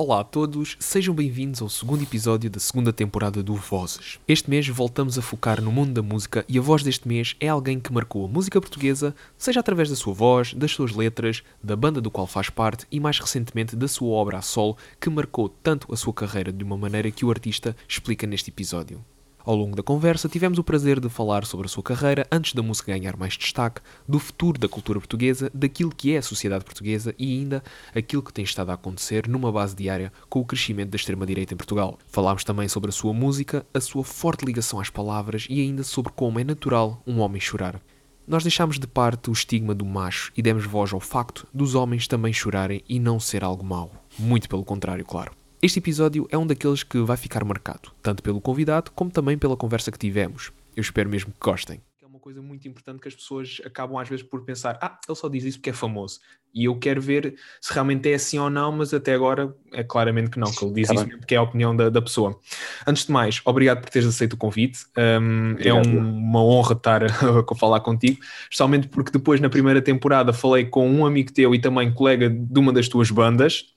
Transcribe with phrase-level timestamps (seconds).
[0.00, 4.20] Olá a todos, sejam bem-vindos ao segundo episódio da segunda temporada do Vozes.
[4.28, 7.48] Este mês voltamos a focar no mundo da música e a voz deste mês é
[7.48, 11.74] alguém que marcou a música portuguesa, seja através da sua voz, das suas letras, da
[11.74, 15.48] banda do qual faz parte e mais recentemente da sua obra a solo, que marcou
[15.48, 19.04] tanto a sua carreira de uma maneira que o artista explica neste episódio.
[19.44, 22.62] Ao longo da conversa, tivemos o prazer de falar sobre a sua carreira antes da
[22.62, 27.14] música ganhar mais destaque, do futuro da cultura portuguesa, daquilo que é a sociedade portuguesa
[27.18, 27.62] e ainda
[27.94, 31.56] aquilo que tem estado a acontecer numa base diária com o crescimento da extrema-direita em
[31.56, 31.98] Portugal.
[32.08, 36.12] Falámos também sobre a sua música, a sua forte ligação às palavras e ainda sobre
[36.12, 37.80] como é natural um homem chorar.
[38.26, 42.06] Nós deixámos de parte o estigma do macho e demos voz ao facto dos homens
[42.06, 43.90] também chorarem e não ser algo mau.
[44.18, 45.32] Muito pelo contrário, claro.
[45.60, 49.56] Este episódio é um daqueles que vai ficar marcado, tanto pelo convidado como também pela
[49.56, 50.52] conversa que tivemos.
[50.76, 51.80] Eu espero mesmo que gostem.
[52.00, 55.16] É uma coisa muito importante que as pessoas acabam às vezes por pensar: ah, ele
[55.16, 56.20] só diz isso porque é famoso.
[56.54, 60.30] E eu quero ver se realmente é assim ou não, mas até agora é claramente
[60.30, 62.38] que não, que ele diz tá isso porque é a opinião da, da, pessoa.
[62.86, 64.86] Antes de mais, obrigado por teres aceito o convite.
[64.96, 67.02] Um, é um, uma honra estar
[67.50, 71.60] a falar contigo, especialmente porque depois na primeira temporada falei com um amigo teu e
[71.60, 73.74] também colega de uma das tuas bandas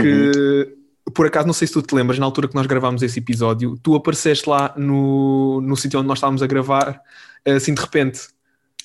[0.00, 0.06] que.
[0.06, 0.78] Uhum
[1.14, 3.78] por acaso, não sei se tu te lembras, na altura que nós gravámos esse episódio,
[3.82, 7.00] tu apareceste lá no, no sítio onde nós estávamos a gravar,
[7.46, 8.28] assim de repente.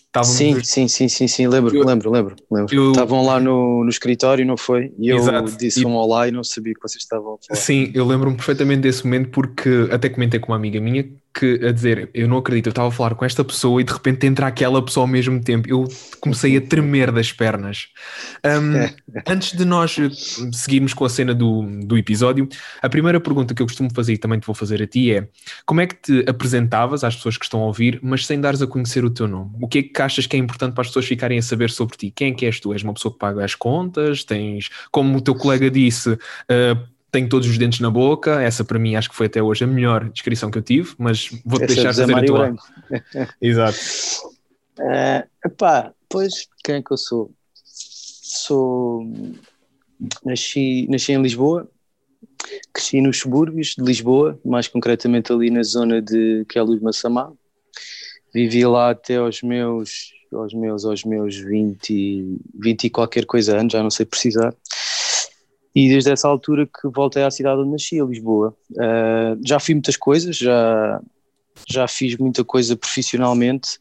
[0.08, 2.76] Estávamos sim, sim, sim, sim, sim, lembro, eu, lembro, lembro, lembro.
[2.76, 4.94] Eu, Estavam lá no, no escritório, não foi?
[5.00, 7.60] E eu exato, disse e, um olá e não sabia que vocês estavam a falar.
[7.60, 11.72] Sim, eu lembro-me perfeitamente desse momento porque até comentei com uma amiga minha que a
[11.72, 14.46] dizer, eu não acredito, eu estava a falar com esta pessoa e de repente entra
[14.46, 15.68] aquela pessoa ao mesmo tempo.
[15.68, 15.88] Eu
[16.20, 17.88] comecei a tremer das pernas.
[18.46, 19.98] Um, antes de nós
[20.52, 22.48] seguirmos com a cena do, do episódio,
[22.82, 25.28] a primeira pergunta que eu costumo fazer e também te vou fazer a ti é:
[25.66, 28.68] como é que te apresentavas às pessoas que estão a ouvir, mas sem dares a
[28.68, 29.52] conhecer o teu nome?
[29.60, 31.98] O que é que achas que é importante para as pessoas ficarem a saber sobre
[31.98, 32.12] ti?
[32.16, 32.74] Quem é que és tu?
[32.74, 34.24] És uma pessoa que paga as contas?
[34.24, 38.42] Tens, como o teu colega disse, uh, tenho todos os dentes na boca.
[38.42, 41.30] Essa para mim acho que foi até hoje a melhor descrição que eu tive, mas
[41.46, 42.56] vou-te deixar fazer a tua.
[43.40, 43.78] Exato.
[44.80, 47.32] Uh, epá, pois, quem é que eu sou?
[47.64, 49.06] Sou.
[50.26, 51.70] Nasci, nasci em Lisboa,
[52.74, 57.32] cresci nos subúrbios de Lisboa, mais concretamente ali na zona de que é Massamá.
[58.34, 63.72] Vivi lá até aos meus, aos meus, aos meus 20, 20 e qualquer coisa anos,
[63.72, 64.54] já não sei precisar.
[65.76, 68.56] E desde essa altura que voltei à cidade onde nasci, a Lisboa.
[68.72, 71.02] Uh, já fiz muitas coisas, já,
[71.68, 73.80] já fiz muita coisa profissionalmente.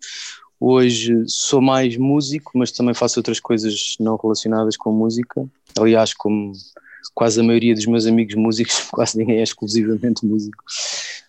[0.59, 5.45] Hoje sou mais músico, mas também faço outras coisas não relacionadas com música.
[5.79, 6.53] Aliás, como
[7.15, 10.65] quase a maioria dos meus amigos músicos, quase ninguém é exclusivamente músico.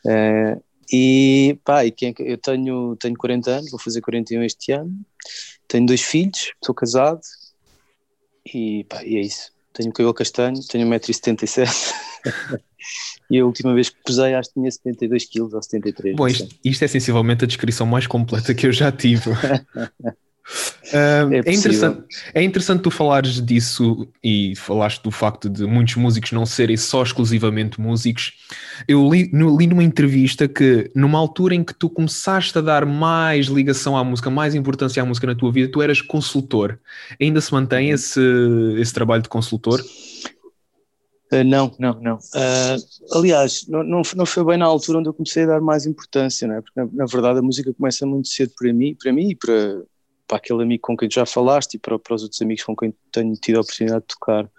[0.05, 4.71] Uh, e pá, e quem, é eu tenho, tenho 40 anos, vou fazer 41 este
[4.71, 4.93] ano.
[5.67, 7.21] Tenho dois filhos, sou casado
[8.45, 11.67] e, pá, e é isso tenho cabelo castanho, tenho 1,77m
[13.29, 16.55] e a última vez que pesei acho que tinha 72 kg ou 73 Bom, isto,
[16.63, 19.31] isto, é sensivelmente a descrição mais completa que eu já tive.
[20.93, 25.95] Uh, é, é, interessante, é interessante tu falares disso e falaste do facto de muitos
[25.95, 28.33] músicos não serem só exclusivamente músicos.
[28.87, 32.85] Eu li, no, li numa entrevista que numa altura em que tu começaste a dar
[32.85, 36.77] mais ligação à música, mais importância à música na tua vida, tu eras consultor.
[37.19, 37.95] Ainda se mantém uhum.
[37.95, 38.21] esse,
[38.77, 39.81] esse trabalho de consultor?
[41.31, 42.15] Uh, não, não, não.
[42.15, 45.85] Uh, aliás, não, não, não, foi bem na altura onde eu comecei a dar mais
[45.85, 46.61] importância, não é?
[46.61, 49.81] porque na, na verdade a música começa muito cedo para mim, para mim e para
[50.27, 52.93] para aquele amigo com quem já falaste e para, para os outros amigos com quem
[53.11, 54.49] tenho tido a oportunidade de tocar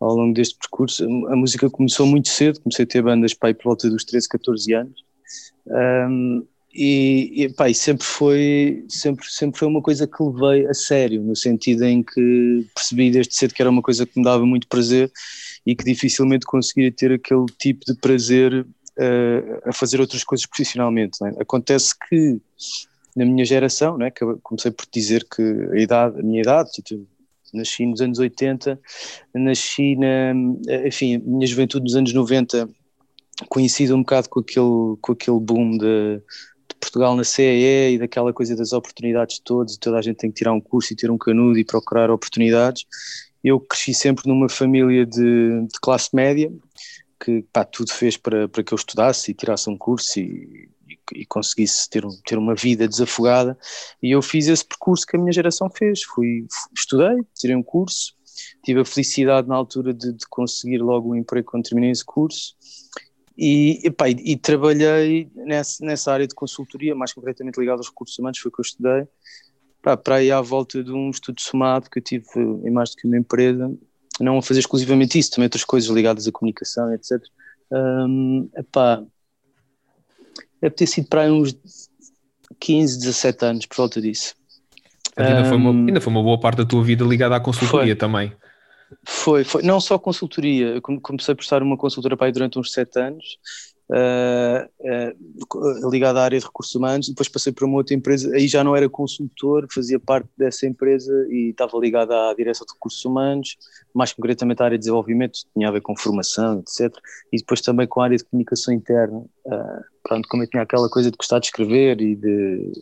[0.00, 1.04] ao longo deste percurso.
[1.28, 4.74] A música começou muito cedo, comecei a ter bandas aí por volta dos 13, 14
[4.74, 5.04] anos.
[5.66, 10.74] Um, e, e, pá, e sempre foi sempre sempre foi uma coisa que levei a
[10.74, 14.44] sério no sentido em que percebi desde cedo que era uma coisa que me dava
[14.44, 15.10] muito prazer
[15.64, 21.24] e que dificilmente conseguiria ter aquele tipo de prazer uh, a fazer outras coisas profissionalmente
[21.24, 21.40] é?
[21.40, 22.40] acontece que
[23.14, 27.06] na minha geração, né, que comecei por dizer que a idade, a minha idade, tipo,
[27.52, 28.80] nasci nos anos 80,
[29.34, 30.32] nasci na,
[30.86, 32.68] enfim, minha juventude nos anos 90
[33.48, 38.32] coincide um bocado com aquele, com aquele boom de, de Portugal na CEE e daquela
[38.32, 41.18] coisa das oportunidades todas, toda a gente tem que tirar um curso e ter um
[41.18, 42.84] canudo e procurar oportunidades.
[43.42, 46.52] Eu cresci sempre numa família de, de classe média,
[47.22, 50.68] que pá, tudo fez para, para que eu estudasse e tirasse um curso e
[51.12, 53.58] e conseguisse ter, ter uma vida desafogada.
[54.02, 56.02] E eu fiz esse percurso que a minha geração fez.
[56.02, 56.46] Fui,
[56.76, 58.14] estudei, tirei um curso,
[58.64, 62.54] tive a felicidade na altura de, de conseguir logo um emprego quando terminei esse curso.
[63.36, 68.18] E, epá, e, e trabalhei nessa, nessa área de consultoria, mais concretamente ligado aos recursos
[68.18, 69.08] humanos, foi o que eu estudei.
[69.82, 72.26] Pá, para aí à volta de um estudo somado que eu tive
[72.64, 73.70] em mais do que uma empresa,
[74.20, 77.20] não a fazer exclusivamente isso, também outras coisas ligadas à comunicação, etc.
[77.70, 79.04] Um, epá,
[80.64, 81.54] deve ter sido para aí uns
[82.58, 84.34] 15, 17 anos, por volta disso.
[85.14, 87.96] Ainda, foi uma, ainda foi uma boa parte da tua vida ligada à consultoria foi.
[87.96, 88.32] também.
[89.04, 92.72] Foi, foi, não só consultoria, eu comecei por estar numa consultora para aí durante uns
[92.72, 93.38] 7 anos,
[93.90, 98.48] uh, uh, ligado à área de recursos humanos, depois passei para uma outra empresa, aí
[98.48, 103.04] já não era consultor, fazia parte dessa empresa e estava ligado à direção de recursos
[103.04, 103.56] humanos,
[103.94, 106.96] mais concretamente à área de desenvolvimento, tinha a ver com formação, etc.
[107.32, 110.88] E depois também com a área de comunicação interna, uh, pronto, como eu tinha aquela
[110.88, 112.72] coisa de gostar de escrever e de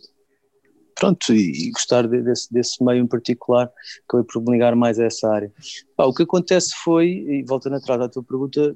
[0.95, 3.69] pronto, e, gostar de, desse, desse meio em particular,
[4.07, 5.51] acabei por me ligar mais a essa área.
[5.97, 8.75] o que acontece foi, e voltando atrás à tua pergunta,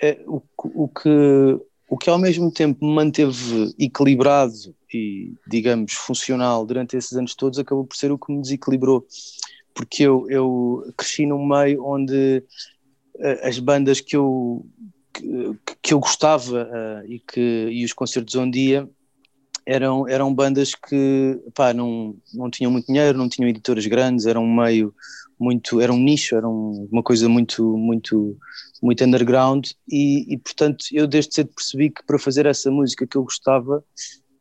[0.00, 6.64] é, o, o, que, o que ao mesmo tempo me manteve equilibrado e, digamos, funcional
[6.64, 9.06] durante esses anos todos, acabou por ser o que me desequilibrou,
[9.74, 12.42] porque eu, eu cresci num meio onde
[13.16, 14.64] uh, as bandas que eu,
[15.12, 18.88] que, que eu gostava uh, e, que, e os concertos onde ia
[19.66, 24.42] eram, eram bandas que pá, não, não tinham muito dinheiro, não tinham editoras grandes, eram
[24.42, 24.94] um meio
[25.38, 28.36] muito, era um nicho, era uma coisa muito, muito,
[28.82, 33.16] muito underground e, e, portanto eu desde cedo percebi que para fazer essa música que
[33.16, 33.82] eu gostava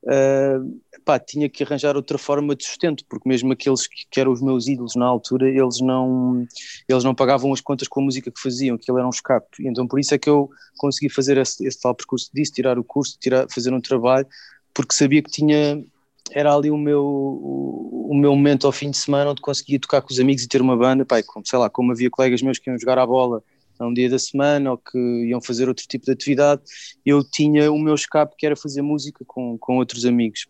[0.04, 4.32] uh, pá, tinha que arranjar outra forma de sustento, porque mesmo aqueles que, que, eram
[4.32, 6.46] os meus ídolos na altura, eles não,
[6.88, 9.88] eles não pagavam as contas com a música que faziam, aquilo era um escape, então
[9.88, 13.18] por isso é que eu consegui fazer esse, esse tal percurso disso, tirar o curso,
[13.20, 14.28] tirar, fazer um trabalho,
[14.74, 15.82] porque sabia que tinha
[16.32, 20.02] era ali o meu, o, o, meu momento ao fim de semana onde conseguia tocar
[20.02, 22.60] com os amigos e ter uma banda, pai, como, sei lá, como havia colegas meus
[22.60, 23.42] que iam jogar a bola
[23.80, 26.62] a um dia da semana ou que iam fazer outro tipo de atividade,
[27.06, 30.48] eu tinha o meu escape que era fazer música com, com outros amigos.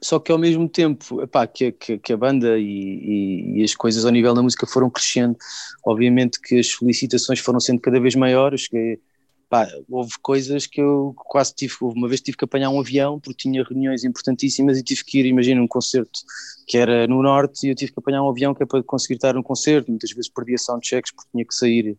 [0.00, 3.74] Só que ao mesmo tempo epá, que, que, que a banda e, e, e, as
[3.74, 5.36] coisas ao nível da música foram crescendo,
[5.84, 8.62] obviamente que as solicitações foram sendo cada vez maiores.
[8.62, 9.00] Cheguei,
[9.48, 13.48] pá, houve coisas que eu quase tive, uma vez tive que apanhar um avião porque
[13.48, 16.20] tinha reuniões importantíssimas e tive que ir, imagina, um concerto
[16.66, 19.14] que era no norte e eu tive que apanhar um avião que é para conseguir
[19.14, 21.98] estar num concerto, muitas vezes perdia soundchecks porque tinha que sair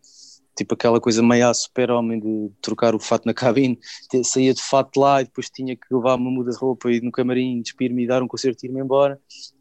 [0.55, 3.79] tipo aquela coisa meio super homem de trocar o fato na cabine,
[4.23, 7.11] saía de fato lá e depois tinha que levar uma muda de roupa e no
[7.11, 9.19] camarim, despir-me e dar um concerto e ir-me embora.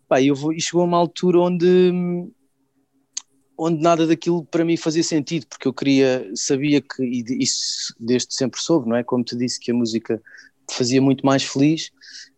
[0.08, 1.92] Pá, eu vou, e chegou uma altura onde,
[3.58, 8.32] onde nada daquilo para mim fazia sentido, porque eu queria, sabia que, e isso desde
[8.32, 9.02] sempre soube, não é?
[9.02, 10.22] Como te disse, que a música
[10.66, 11.90] te fazia muito mais feliz.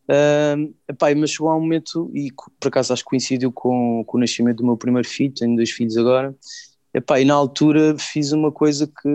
[0.09, 4.17] Uh, epá, mas chegou a um momento, e por acaso acho que coincidiu com, com
[4.17, 6.35] o nascimento do meu primeiro filho, tenho dois filhos agora,
[6.93, 9.09] Epá, e na altura fiz uma coisa que,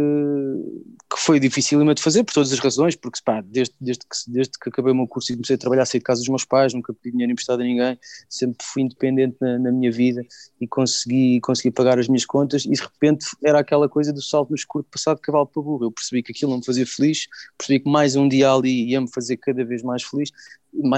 [1.13, 4.53] que foi difícil de fazer por todas as razões, porque pá, desde, desde, que, desde
[4.57, 6.73] que acabei o meu curso e comecei a trabalhar, saí de casa dos meus pais,
[6.73, 7.99] nunca pedi dinheiro emprestado a ninguém,
[8.29, 10.25] sempre fui independente na, na, minha vida
[10.61, 14.51] e consegui, consegui pagar as minhas contas e de repente era aquela coisa do salto
[14.51, 15.83] no escuro passado de cavalo para burro.
[15.83, 19.01] Eu percebi que aquilo não me fazia feliz, percebi que mais um dia ali ia
[19.01, 20.31] me fazer cada vez mais feliz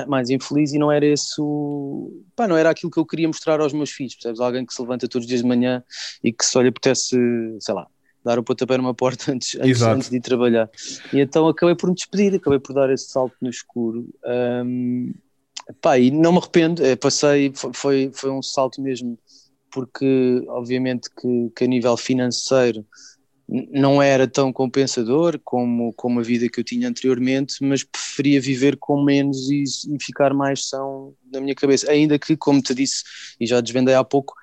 [0.07, 2.23] mais infeliz e não era esse o...
[2.35, 4.39] Pá, não era aquilo que eu queria mostrar aos meus filhos, percebes?
[4.39, 5.83] Alguém que se levanta todos os dias de manhã
[6.23, 7.15] e que só lhe apetece,
[7.59, 7.87] sei lá,
[8.23, 10.69] dar o pontapé numa porta antes, antes, antes, de ir trabalhar.
[11.13, 14.07] E então acabei por me despedir, acabei por dar esse salto no escuro.
[14.25, 15.13] Um,
[15.81, 19.17] pá, e não me arrependo, é, passei, foi, foi um salto mesmo,
[19.71, 22.85] porque obviamente que, que a nível financeiro
[23.47, 28.75] não era tão compensador como, como a vida que eu tinha anteriormente, mas preferia viver
[28.77, 31.89] com menos e, e, ficar mais são na minha cabeça.
[31.89, 33.03] Ainda que, como te disse
[33.39, 34.33] e já desvendei há pouco,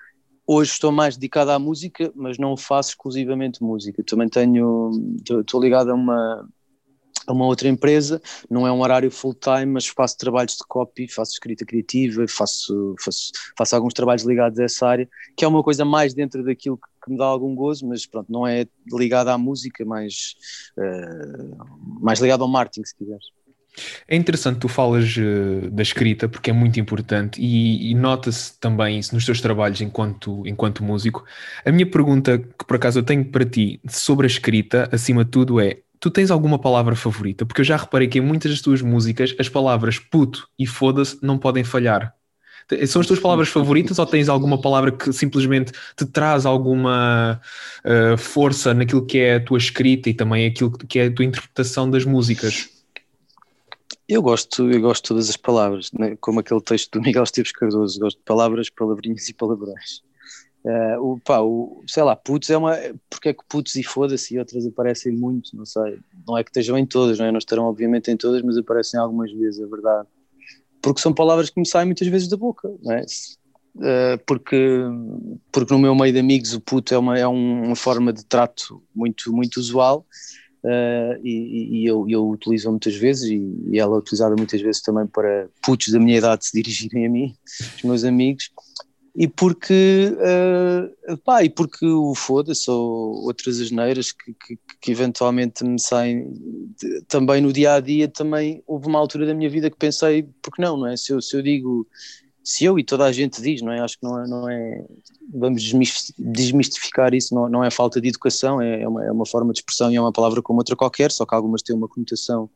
[0.46, 4.02] hoje estou mais dedicado à música, mas não faço exclusivamente música.
[4.04, 4.90] Também tenho,
[5.22, 6.48] estou ligado a uma,
[7.26, 11.08] a uma outra empresa, não é um horário full time, mas faço trabalhos de copy,
[11.08, 15.62] faço escrita criativa, faço, faço, faço alguns trabalhos ligados a essa área, que é uma
[15.62, 19.28] coisa mais dentro daquilo que, que me dá algum gozo, mas pronto, não é ligado
[19.28, 20.34] à música, mais,
[20.78, 23.26] uh, mais ligado ao marketing, se quiseres.
[24.06, 28.98] É interessante tu falas uh, da escrita porque é muito importante e, e nota-se também
[28.98, 31.24] isso nos teus trabalhos enquanto, enquanto músico.
[31.64, 35.30] A minha pergunta que por acaso eu tenho para ti sobre a escrita, acima de
[35.30, 37.44] tudo, é tu tens alguma palavra favorita?
[37.44, 41.18] Porque eu já reparei que em muitas das tuas músicas as palavras puto e foda-se
[41.22, 42.14] não podem falhar.
[42.86, 47.40] São as tuas palavras favoritas ou tens alguma palavra que simplesmente te traz alguma
[47.84, 51.24] uh, força naquilo que é a tua escrita e também aquilo que é a tua
[51.24, 52.70] interpretação das músicas?
[54.08, 56.16] Eu gosto, eu gosto de todas as palavras, né?
[56.20, 60.02] como aquele texto do Miguel Esteves Cardoso, gosto de palavras, palavrinhas e palavrões.
[60.64, 62.74] Uh, o, pá, o, sei lá, putz é uma.
[63.10, 65.98] Porque é que putz e foda-se e outras aparecem muito, não sei.
[66.26, 67.32] Não é que estejam em todas, não, é?
[67.32, 70.08] não estarão obviamente em todas, mas aparecem algumas vezes, é verdade.
[70.84, 73.06] Porque são palavras que me saem muitas vezes da boca, não é?
[73.76, 74.80] uh, porque,
[75.50, 78.82] porque no meu meio de amigos o puto é uma, é uma forma de trato
[78.94, 80.06] muito, muito usual
[80.62, 84.82] uh, e, e, eu, eu utilizo muitas vezes e, e ela é utilizada muitas vezes
[84.82, 87.34] também para putos da minha idade se dirigirem a mim,
[87.76, 88.50] os meus amigos,
[89.16, 95.62] e porque, uh, pá, e porque o foda-se ou outras asneiras que, que, que, eventualmente
[95.62, 96.32] me saem
[96.76, 100.24] de, também no dia a dia, também houve uma altura da minha vida que pensei,
[100.42, 100.96] porque não, não é?
[100.96, 101.86] Se eu, se eu digo
[102.44, 103.80] se eu e toda a gente diz, não é?
[103.80, 104.84] Acho que não é, não é
[105.32, 105.62] vamos
[106.18, 109.60] desmistificar isso, não, não é falta de educação, é, é, uma, é uma forma de
[109.60, 112.50] expressão e é uma palavra como outra qualquer, só que algumas têm uma conotação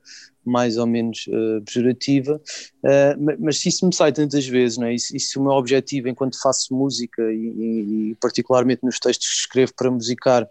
[0.45, 4.87] mais ou menos uh, pejorativa, uh, mas, mas, se isso me sai tantas vezes, não
[4.87, 4.95] é?
[4.95, 9.27] E se, e se o meu objetivo enquanto faço música e, e particularmente nos textos
[9.27, 10.47] que escrevo para musicar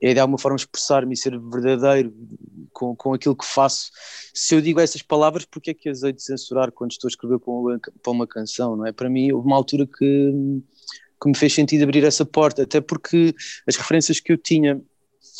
[0.00, 2.14] é de alguma forma expressar-me e ser verdadeiro
[2.72, 3.90] com, com aquilo que faço.
[4.34, 7.10] Se eu digo essas palavras, porque é que as hei de censurar quando estou a
[7.10, 8.92] escrever para uma, para uma canção, não é?
[8.92, 10.32] Para mim, houve uma altura que,
[11.20, 13.34] que me fez sentido abrir essa porta, até porque
[13.66, 14.80] as referências que eu tinha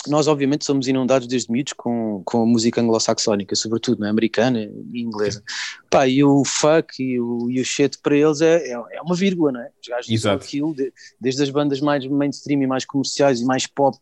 [0.07, 4.09] nós obviamente somos inundados desde miúdos com, com a música anglo-saxónica, sobretudo, é?
[4.09, 4.61] americana
[4.93, 5.43] e inglesa.
[5.91, 9.17] Pá, e o fuck e o, e o shit para eles é, é, é uma
[9.17, 9.71] vírgula, não é?
[9.81, 10.45] Os gajos Exato.
[10.45, 13.99] aquilo, de, desde as bandas mais mainstream e mais comerciais e mais pop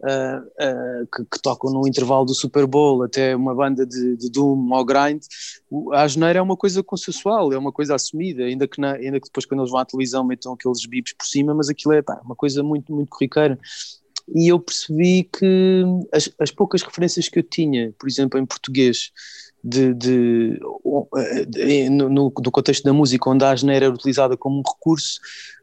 [0.00, 4.30] uh, uh, que, que, tocam no intervalo do Super Bowl, até uma banda de, de
[4.30, 5.22] Doom ou Grind,
[5.92, 9.26] a geneira é uma coisa consensual, é uma coisa assumida, ainda que, na, ainda que
[9.26, 12.20] depois quando eles vão à televisão metam aqueles bips por cima, mas aquilo é pá,
[12.24, 13.58] uma coisa muito, muito corriqueira.
[14.34, 19.10] E eu percebi que as, as poucas referências que eu tinha, por exemplo, em português,
[19.64, 20.60] de, de,
[21.48, 25.18] de no, no, contexto da música, onde a geneira era utilizada como um recurso,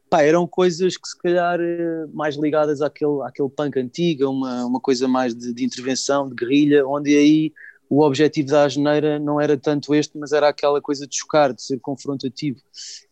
[0.10, 4.80] pá, eram coisas que se calhar eh, mais ligadas àquele, àquele punk antigo, uma, uma
[4.80, 7.54] coisa mais de, de intervenção, de guerrilha, onde aí
[7.90, 11.62] o objetivo da asneira não era tanto este, mas era aquela coisa de chocar, de
[11.62, 12.60] ser confrontativo.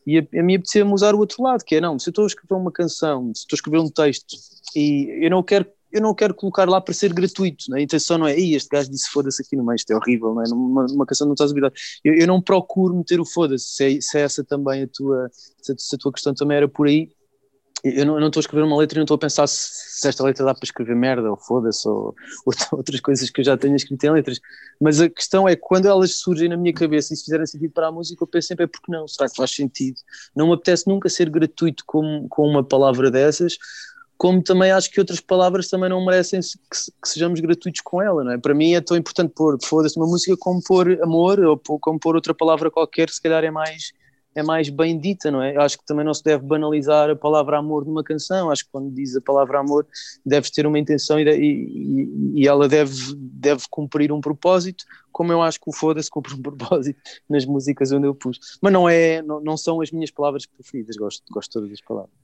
[0.06, 2.24] E a, a mim apetecia-me usar o outro lado, que é, não, se eu estou
[2.24, 4.36] a escrever uma canção, se estou a escrever um texto,
[4.76, 7.80] e eu não quero eu não quero colocar lá para ser gratuito, né?
[7.80, 10.42] a intenção não é, este gajo disse foda-se aqui no meio, isto é horrível, não
[10.42, 10.50] é?
[10.50, 11.76] numa, numa canção não estás habilidade.
[12.04, 15.30] Eu, eu não procuro meter o foda-se, se, é, se é essa também a tua,
[15.62, 17.12] se a tua questão também era por aí,
[17.84, 20.00] eu não, eu não estou a escrever uma letra e não estou a pensar se,
[20.00, 23.46] se esta letra dá para escrever merda ou foda-se ou, ou, outras coisas que eu
[23.46, 24.40] já tenho escrito em letras.
[24.80, 27.88] Mas a questão é quando elas surgem na minha cabeça e se fizerem sentido para
[27.88, 29.98] a música, eu penso sempre é porque não, será que faz sentido?
[30.34, 33.58] Não me apetece nunca ser gratuito com, com uma palavra dessas,
[34.24, 36.48] como também acho que outras palavras também não merecem que,
[37.02, 38.38] que, sejamos gratuitos com ela, não é?
[38.38, 42.16] Para mim é tão importante pôr, foda-se, uma música como pôr amor ou como pôr
[42.16, 43.92] outra palavra qualquer, se calhar é mais
[44.34, 45.58] é mais bem dita, não é?
[45.58, 48.90] Acho que também não se deve banalizar a palavra amor numa canção, acho que quando
[48.92, 49.86] diz a palavra amor
[50.26, 55.42] deves ter uma intenção e, e, e ela deve, deve cumprir um propósito, como eu
[55.42, 56.98] acho que o Foda-se cumpre um propósito
[57.30, 58.40] nas músicas onde eu pus.
[58.62, 62.23] Mas não, é, não, não são as minhas palavras preferidas, gosto, gosto todas as palavras.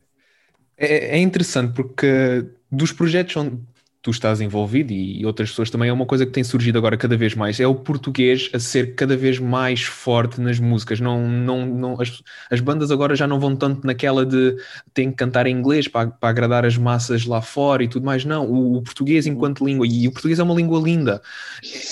[0.79, 3.59] É, é interessante porque dos projetos onde
[4.01, 7.17] tu estás envolvido e outras pessoas também é uma coisa que tem surgido agora cada
[7.17, 11.01] vez mais é o português a ser cada vez mais forte nas músicas.
[11.01, 14.55] Não não não as, as bandas agora já não vão tanto naquela de
[14.93, 18.23] tem que cantar em inglês para, para agradar as massas lá fora e tudo mais.
[18.23, 21.21] Não o, o, português enquanto língua e o português é uma língua linda.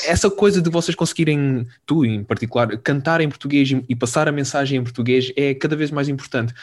[0.06, 4.32] Essa coisa de vocês conseguirem tu em particular cantar em português e, e passar a
[4.32, 6.54] mensagem em português é cada vez mais importante.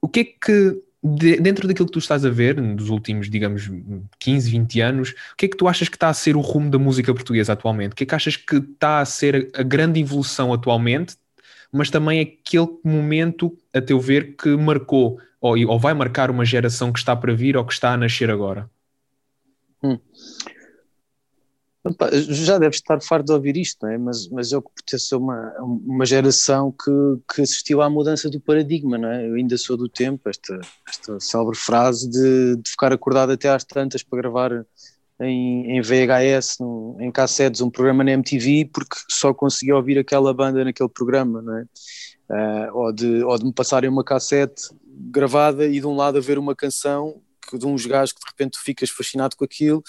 [0.00, 3.70] O que é que de, dentro daquilo que tu estás a ver nos últimos, digamos,
[4.18, 6.70] 15, 20 anos, o que é que tu achas que está a ser o rumo
[6.70, 7.92] da música portuguesa atualmente?
[7.92, 11.16] O que é que achas que está a ser a grande evolução atualmente,
[11.72, 16.92] mas também aquele momento, a teu ver, que marcou ou, ou vai marcar uma geração
[16.92, 18.70] que está para vir ou que está a nascer agora?
[19.82, 19.98] Hum
[22.28, 23.98] já deve estar farto de ouvir isto, é?
[23.98, 26.90] mas, mas eu pertenço a uma, uma geração que,
[27.34, 29.28] que assistiu à mudança do paradigma, não é?
[29.28, 33.64] Eu ainda sou do tempo, esta, esta célebre frase de, de ficar acordado até às
[33.64, 34.64] tantas para gravar
[35.20, 40.32] em, em VHS, no, em cassetes, um programa na MTV, porque só conseguia ouvir aquela
[40.32, 41.64] banda naquele programa, não é?
[42.30, 44.70] Uh, ou, de, ou de me passarem uma cassete
[45.10, 47.20] gravada e de um lado a ver uma canção
[47.50, 49.82] que de uns gajos que de repente tu ficas fascinado com aquilo,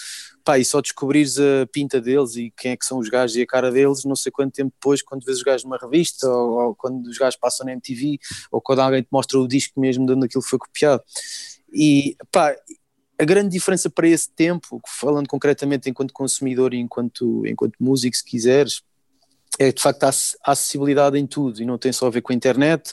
[0.44, 3.42] pá, e só descobrires a pinta deles e quem é que são os gajos e
[3.42, 6.68] a cara deles, não sei quanto tempo depois, quando vês os gajos numa revista, ou,
[6.68, 8.18] ou quando os gajos passam na MTV,
[8.52, 11.02] ou quando alguém te mostra o disco mesmo de onde aquilo foi copiado.
[11.72, 12.54] E, pá,
[13.18, 18.24] a grande diferença para esse tempo, falando concretamente enquanto consumidor e enquanto, enquanto músico, se
[18.24, 18.82] quiseres,
[19.58, 20.08] é de facto a
[20.44, 22.92] acessibilidade em tudo e não tem só a ver com a internet,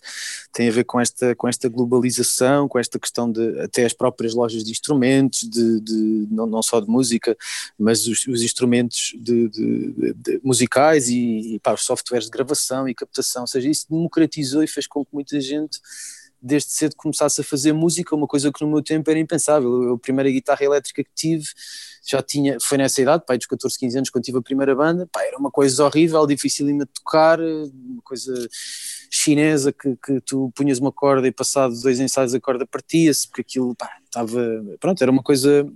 [0.54, 4.34] tem a ver com esta, com esta globalização, com esta questão de até as próprias
[4.34, 7.36] lojas de instrumentos, de, de não, não só de música,
[7.78, 12.94] mas os, os instrumentos de, de, musicais e, e para os softwares de gravação e
[12.94, 15.80] captação, ou seja, isso democratizou e fez com que muita gente
[16.42, 19.94] desde cedo começasse a fazer música, uma coisa que no meu tempo era impensável.
[19.94, 21.46] A primeira guitarra elétrica que tive
[22.04, 25.08] já tinha, foi nessa idade, pai, dos 14, 15 anos, quando tive a primeira banda,
[25.12, 28.34] pá, era uma coisa horrível, difícil de tocar, uma coisa
[29.10, 33.42] chinesa que, que tu punhas uma corda e passado dois ensaios a corda partia-se, porque
[33.42, 34.42] aquilo, pá, estava,
[34.80, 35.68] pronto, era uma coisa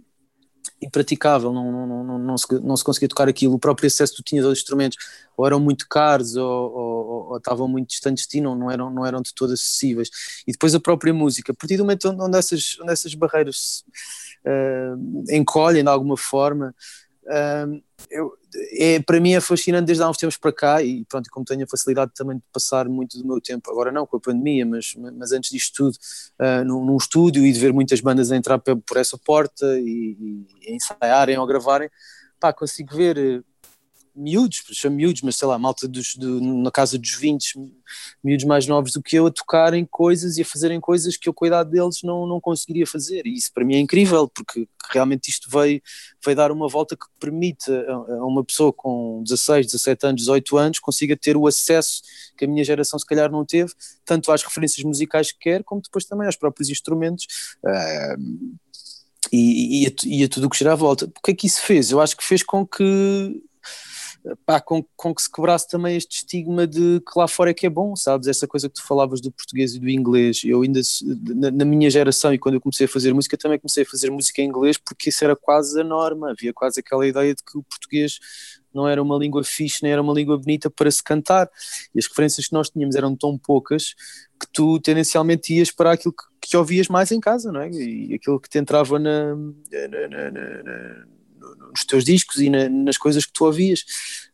[0.85, 4.23] impraticável, não, não, não, não, se, não se conseguia tocar aquilo, o próprio acesso que
[4.23, 4.97] tu tinhas aos instrumentos
[5.35, 8.89] ou eram muito caros ou, ou, ou estavam muito distantes de ti, não, não, eram,
[8.89, 10.09] não eram de todo acessíveis.
[10.47, 13.83] E depois a própria música, a partir do momento onde essas, onde essas barreiras
[14.45, 16.73] uh, encolhem de alguma forma,
[18.09, 18.33] eu,
[18.77, 21.63] é, para mim é fascinante desde há uns tempos para cá e pronto, como tenho
[21.63, 24.95] a facilidade também de passar muito do meu tempo, agora não com a pandemia, mas,
[25.17, 25.97] mas antes disto tudo,
[26.39, 30.75] uh, num, num, estúdio e de ver muitas bandas entrar por essa porta e, e
[30.75, 31.89] ensaiarem ou gravarem,
[32.39, 33.43] pá, consigo ver
[34.15, 37.53] miúdos, chamo miúdos, mas sei lá, malta dos, do, na casa dos 20,
[38.23, 41.33] miúdos mais novos do que eu, a tocarem coisas e a fazerem coisas que eu,
[41.33, 43.25] com a idade deles, não, não conseguiria fazer.
[43.25, 45.81] E isso para mim é incrível, porque realmente isto veio,
[46.23, 50.79] veio dar uma volta que permite a, uma pessoa com 16, 17 anos, 18 anos,
[50.79, 52.01] consiga ter o acesso
[52.37, 53.73] que a minha geração se calhar não teve,
[54.05, 57.25] tanto às referências musicais que quer, como depois também aos próprios instrumentos.
[57.63, 58.55] Uh,
[59.31, 61.05] e, e, a, e a tudo o que gira à volta.
[61.05, 61.91] O que é que isso fez?
[61.91, 63.41] Eu acho que fez com que
[64.45, 67.65] pá, com, com que se quebrasse também este estigma de que lá fora é que
[67.65, 68.27] é bom, sabes?
[68.27, 70.41] Essa coisa que tu falavas do português e do inglês.
[70.43, 70.79] Eu ainda,
[71.35, 74.09] na, na, minha geração e quando eu comecei a fazer música, também comecei a fazer
[74.09, 76.31] música em inglês porque isso era quase a norma.
[76.31, 78.19] Havia quase aquela ideia de que o português
[78.73, 81.49] não era uma língua fixe, nem era uma língua bonita para se cantar.
[81.93, 83.93] E as referências que nós tínhamos eram tão poucas
[84.39, 87.69] que tu tendencialmente ias para aquilo que, que ouvias mais em casa, não é?
[87.69, 91.14] E aquilo que te entrava na, na, na, na
[91.71, 93.83] nos teus discos e na, nas coisas que tu ouvias.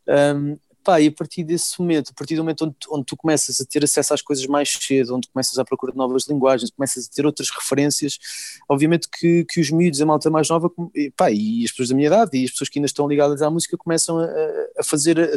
[0.06, 3.60] Um, pá, e a partir desse momento, a partir do momento onde, onde, tu começas
[3.60, 7.06] a ter acesso às coisas mais cedo, onde começas a procura de novas linguagens, começas
[7.06, 8.18] a ter outras referências,
[8.68, 10.70] obviamente que, que os miúdos, a malta mais nova,
[11.16, 13.50] pá, e as pessoas da minha idade e as pessoas que ainda estão ligadas à
[13.50, 14.26] música começam a,
[14.78, 15.18] a fazer.
[15.20, 15.34] A,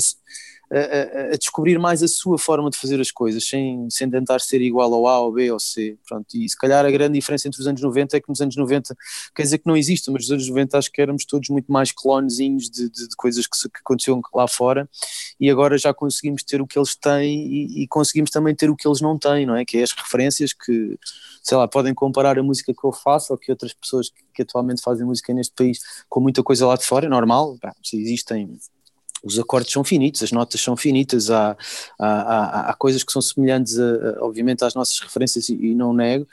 [0.71, 4.61] a, a, descobrir mais a sua forma de fazer as coisas, sem, sem tentar ser
[4.61, 5.97] igual ao A ou B ou C.
[6.07, 8.55] Pronto, e se calhar a grande diferença entre os anos 90 é que nos anos
[8.55, 8.95] 90,
[9.35, 11.91] quer dizer que não existe, mas nos anos 90 acho que éramos todos muito mais
[11.91, 14.89] clonezinhos de, de, de coisas que, que, aconteciam lá fora
[15.39, 18.75] e agora já conseguimos ter o que eles têm e, e, conseguimos também ter o
[18.75, 19.63] que eles não têm, não é?
[19.65, 20.97] Que é as referências que,
[21.43, 24.41] sei lá, podem comparar a música que eu faço ou que outras pessoas que, que
[24.41, 28.01] atualmente fazem música neste país com muita coisa lá de fora, é normal, pá, se
[28.01, 28.57] existem
[29.25, 31.57] os acordes são finitos, as notas são finitas, há,
[31.99, 35.75] há, há, há coisas que são semelhantes, a, a, obviamente, às nossas referências e, e
[35.75, 36.27] não nego,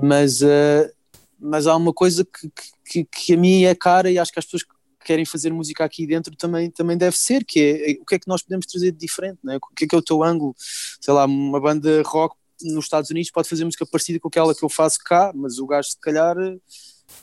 [0.00, 0.90] mas, uh,
[1.38, 2.50] mas há uma coisa que,
[2.84, 4.70] que, que, a mim é cara e acho que as pessoas que
[5.04, 8.28] querem fazer música aqui dentro também, também deve ser, que é o que é que
[8.28, 9.56] nós podemos trazer de diferente, né?
[9.56, 10.54] o que é que é o teu ângulo,
[11.00, 14.62] sei lá, uma banda rock nos Estados Unidos pode fazer música parecida com aquela que
[14.62, 16.36] eu faço cá, mas o gajo se calhar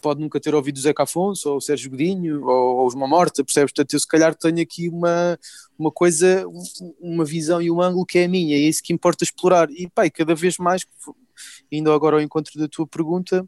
[0.01, 3.43] pode nunca ter ouvido o Zeca Afonso ou o Sérgio Godinho ou, ou os Mamorta,
[3.43, 3.71] percebes?
[3.71, 5.37] Portanto, eu se calhar tenho aqui uma,
[5.77, 6.45] uma coisa,
[6.99, 9.69] uma visão e um ângulo que é a minha, é isso que importa explorar.
[9.71, 10.85] E e cada vez mais,
[11.71, 13.47] indo agora ao encontro da tua pergunta,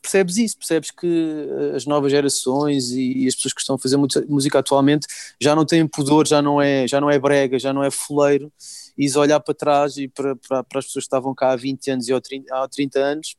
[0.00, 3.78] percebes isso, percebes que eh, as novas gerações e, e, as pessoas que estão a
[3.78, 3.96] fazer
[4.28, 5.06] música atualmente
[5.40, 8.52] já não têm pudor, já não é, já não é brega, já não é fuleiro,
[8.96, 11.90] e olhar para trás e para, para, para as pessoas que estavam cá há 20
[11.90, 13.36] anos e há 30, há 30 anos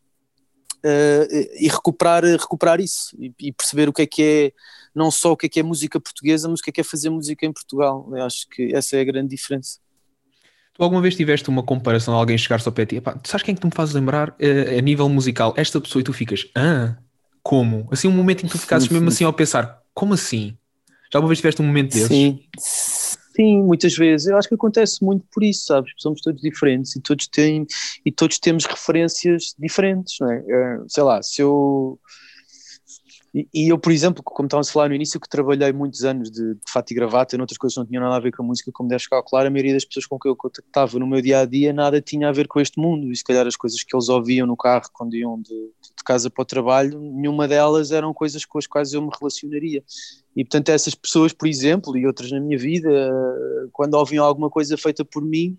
[0.85, 4.51] uh, e recuperar, recuperar isso e, e, perceber o que é que é,
[4.93, 6.83] não só o que é que é música portuguesa, mas o que é que é
[6.83, 8.07] fazer música em Portugal.
[8.11, 9.79] Eu acho que essa é a grande diferença.
[10.73, 13.03] Tu alguma vez tiveste uma comparação de alguém chegar-se ao pé de ti?
[13.25, 15.53] sabes quem é que tu me fazes lembrar uh, a nível musical?
[15.57, 16.95] Esta pessoa e tu ficas, ah,
[17.43, 17.87] como?
[17.91, 20.57] Assim, um momento em que tu ficasses mesmo assim ao pensar, como assim?
[21.11, 22.07] Já alguma vez tiveste um momento desses?
[22.07, 22.39] Sim,
[23.35, 24.27] Sim, muitas vezes.
[24.27, 25.91] Eu acho que acontece muito por isso, sabes?
[25.97, 27.65] Somos todos diferentes e todos têm
[28.05, 30.39] e todos temos referências diferentes, não é?
[30.39, 31.99] Uh, sei lá, se eu
[33.33, 36.55] e, eu, por exemplo, como estávamos a falar no início, que trabalhei muitos anos de,
[36.55, 38.71] de fato e gravata, e outras coisas não tinham nada a ver com a música,
[38.73, 41.45] como deves calcular, a maioria das pessoas com quem eu contactava no meu dia a
[41.45, 44.09] dia nada tinha a ver com este mundo, e se calhar as coisas que eles
[44.09, 48.43] ouviam no carro quando iam de, de casa para o trabalho, nenhuma delas eram coisas
[48.43, 49.81] com as quais eu me relacionaria.
[50.35, 52.89] E portanto, essas pessoas, por exemplo, e outras na minha vida,
[53.71, 55.57] quando ouvem alguma coisa feita por mim,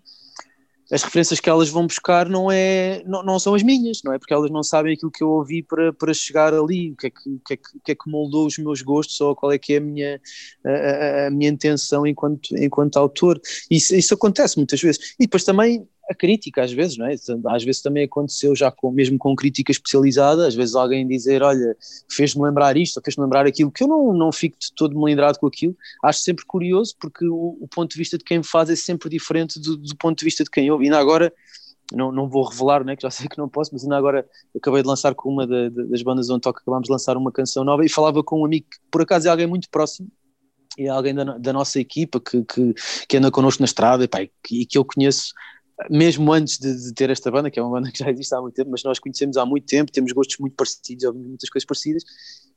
[0.93, 4.19] as referências que elas vão buscar não, é, não, não são as minhas, não é?
[4.19, 7.09] Porque elas não sabem aquilo que eu ouvi para, para chegar ali, o que, é
[7.09, 9.51] que, o, que é que, o que é que moldou os meus gostos ou qual
[9.51, 10.21] é que é a minha,
[10.63, 13.41] a, a minha intenção enquanto, enquanto autor.
[13.71, 15.15] Isso, isso acontece muitas vezes.
[15.19, 17.15] E depois também a crítica às vezes, não é?
[17.47, 21.75] Às vezes também aconteceu já com, mesmo com crítica especializada, às vezes alguém dizer, olha,
[22.11, 25.39] fez-me lembrar isto, ou fez-me lembrar aquilo, que eu não, não fico de todo melindrado
[25.39, 28.75] com aquilo, acho sempre curioso, porque o, o, ponto de vista de quem faz é
[28.75, 31.31] sempre diferente do, do ponto de vista de quem ouve, ainda agora
[31.91, 34.81] não, não vou revelar, né, que já sei que não posso, mas ainda agora acabei
[34.81, 37.85] de lançar com uma da, das bandas onde toco, acabámos de lançar uma canção nova
[37.85, 40.09] e falava com um amigo que por acaso é alguém muito próximo
[40.77, 42.73] é alguém da, da nossa equipa que, que,
[43.07, 45.33] que anda connosco na estrada e, e que eu conheço
[45.89, 48.41] mesmo antes de, de, ter esta banda, que é uma banda que já existe há
[48.41, 51.65] muito tempo, mas nós conhecemos há muito tempo, temos gostos muito parecidos, ouvimos muitas coisas
[51.65, 52.03] parecidas,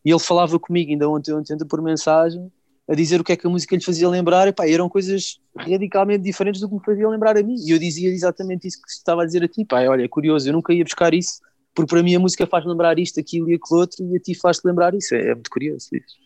[0.05, 2.51] e ele falava comigo ainda ontem, ontem por mensagem,
[2.89, 5.41] a dizer o que é que a música lhe fazia lembrar, e pá, eram coisas
[5.57, 8.91] radicalmente diferentes do que me fazia lembrar a mim, e eu dizia exatamente isso que
[8.91, 11.41] estava a dizer a ti, pá, olha, é curioso, eu nunca ia buscar isso,
[11.75, 14.35] porque para mim a música faz lembrar isto, aquilo e aquilo outro, e a ti
[14.35, 16.17] faz-te lembrar isso, é, é muito curioso isso.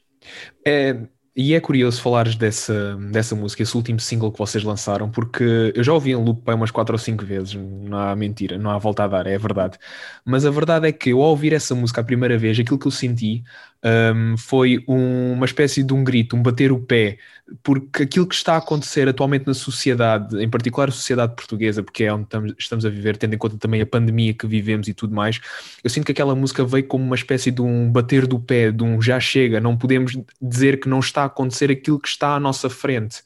[0.66, 5.72] É, e é curioso falares dessa, dessa música, esse último single que vocês lançaram, porque
[5.74, 8.78] eu já ouvi em loop umas 4 ou 5 vezes, não há mentira, não há
[8.78, 9.78] volta a dar, é verdade.
[10.24, 12.86] Mas a verdade é que eu, ao ouvir essa música a primeira vez, aquilo que
[12.86, 13.44] eu senti
[13.82, 17.18] um, foi um, uma espécie de um grito, um bater o pé,
[17.62, 22.04] porque aquilo que está a acontecer atualmente na sociedade, em particular a sociedade portuguesa, porque
[22.04, 22.26] é onde
[22.58, 25.40] estamos, a viver, tendo em conta também a pandemia que vivemos e tudo mais,
[25.82, 28.84] eu sinto que aquela música veio como uma espécie de um bater do pé, de
[28.84, 32.40] um já chega, não podemos dizer que não está a acontecer aquilo que está à
[32.40, 33.22] nossa frente.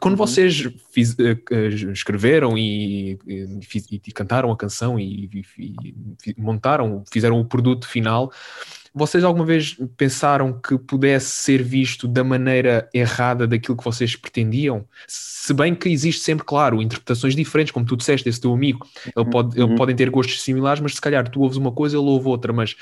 [0.00, 0.26] Quando uhum.
[0.26, 7.38] vocês fiz, eh, eh, escreveram e, e, e, cantaram a canção e, e, montaram, fizeram
[7.38, 8.32] o produto final,
[8.94, 14.84] vocês alguma vez pensaram que pudesse ser visto da maneira errada daquilo que vocês pretendiam?
[15.06, 19.30] Se bem que existe sempre, claro, interpretações diferentes, como tu disseste, esse teu amigo, ele
[19.30, 19.68] pode, uhum.
[19.68, 22.52] ele podem ter gostos similares, mas se calhar tu ouves uma coisa, ele ouve outra,
[22.52, 22.74] mas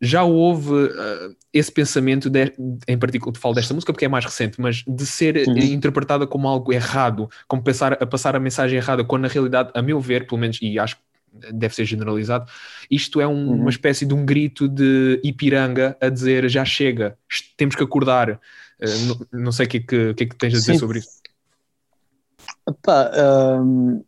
[0.00, 2.52] já houve uh, esse pensamento, de,
[2.86, 6.72] em particular, falo desta música porque é mais recente, mas de ser interpretada como algo
[6.72, 10.40] errado, como pensar, a passar a mensagem errada, quando na realidade, a meu ver, pelo
[10.40, 11.02] menos, e acho que
[11.52, 12.50] deve ser generalizado,
[12.90, 13.60] isto é um, uhum.
[13.62, 17.18] uma espécie de um grito de Ipiranga a dizer já chega,
[17.56, 18.40] temos que acordar.
[18.80, 20.78] Uh, não, não, sei o que, é que, que, é que tens a dizer Sim.
[20.78, 21.22] sobre isso.
[22.68, 23.10] Epá,
[23.60, 24.04] um,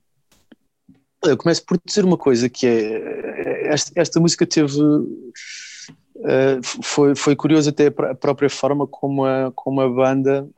[1.25, 4.73] eu começo por dizer uma coisa que é esta, esta música teve
[6.83, 10.49] foi, foi curioso até a própria forma como a, como a banda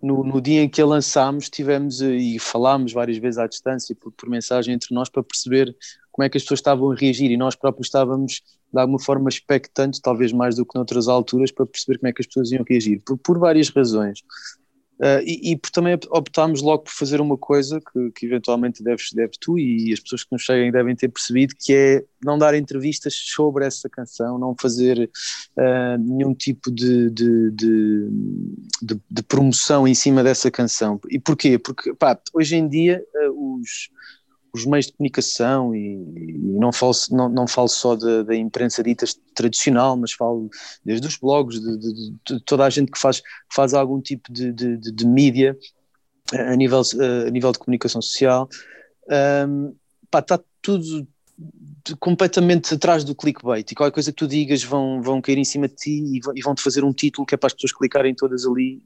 [0.00, 3.94] no, no, dia em que a lançámos, tivemos eh, e falámos várias vezes à distância,
[3.96, 5.76] por, por, mensagem entre nós, para perceber
[6.12, 9.28] como é que as pessoas estavam a reagir e nós próprios estávamos, de alguma forma,
[9.28, 12.64] expectantes, talvez mais do que noutras alturas, para perceber como é que as pessoas iam
[12.68, 14.22] reagir, por, por várias razões.
[14.98, 19.12] Uh, e, e por, também optámos logo por fazer uma coisa que, que eventualmente deves,
[19.12, 22.54] deves tu e as pessoas que nos seguem devem ter percebido, que é não dar
[22.54, 25.08] entrevistas sobre essa canção, não fazer
[25.56, 31.00] uh, nenhum tipo de, de, de, de, promoção em cima dessa canção.
[31.08, 31.58] E porquê?
[31.58, 33.90] Porque pá, hoje em dia uh, os
[34.52, 38.82] os meios de comunicação e, e não, falo, não, não falo só da, da, imprensa
[38.82, 40.48] dita tradicional, mas falo
[40.84, 44.52] desde os blogs, de, de, de toda a gente que faz, faz algum tipo de,
[44.52, 45.56] de, mídia
[46.32, 46.82] a nível,
[47.26, 48.48] a nível de comunicação social,
[49.46, 49.74] um,
[50.10, 51.06] pá, está tudo
[52.00, 55.68] completamente atrás do clickbait e qualquer coisa que tu digas vão, vão cair em cima
[55.68, 58.82] de ti e vão-te fazer um título que é para as pessoas clicarem todas ali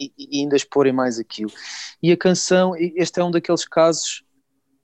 [0.00, 1.52] e, e ainda exporem mais aquilo.
[2.02, 4.24] E a canção, este é um daqueles casos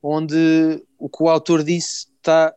[0.02, 2.54] onde o que o autor disse está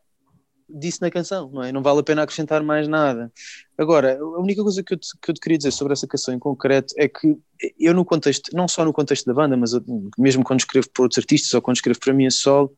[0.73, 1.71] disse na canção, não é?
[1.71, 3.31] Não vale a pena acrescentar mais nada.
[3.77, 6.33] Agora, a única coisa que eu, te, que eu te queria dizer sobre essa canção
[6.33, 7.37] em concreto é que
[7.79, 9.71] eu no contexto, não só no contexto da banda, mas
[10.17, 12.73] mesmo quando escrevo para outros artistas ou quando escrevo para mim solo,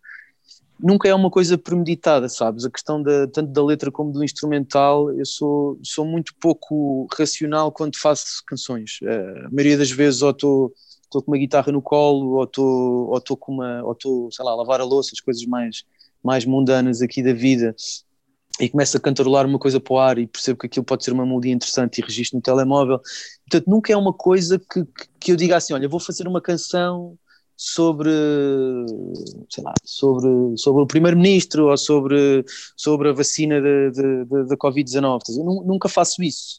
[0.80, 2.66] nunca é uma coisa premeditada, sabes?
[2.66, 7.72] A questão da, tanto da letra como do instrumental, eu sou, sou muito pouco racional
[7.72, 9.00] quando faço canções.
[9.46, 10.74] A maioria das vezes ou estou
[11.14, 14.44] estou com uma guitarra no colo, ou estou, ou estou com uma, ou estou, sei
[14.44, 15.84] lá, a lavar a louça, as coisas mais,
[16.24, 17.76] mais mundanas aqui da vida,
[18.60, 21.12] e começo a cantarolar uma coisa para o ar e percebo que aquilo pode ser
[21.12, 23.00] uma melodia interessante e registro no telemóvel.
[23.50, 24.86] Portanto, nunca é uma coisa que,
[25.20, 27.18] que eu diga assim, olha, vou fazer uma canção
[27.66, 28.10] sobre,
[29.50, 32.44] sei lá, sobre, sobre o primeiro-ministro ou sobre,
[32.76, 35.22] sobre a vacina da Covid-19.
[35.30, 36.58] Eu nunca faço isso.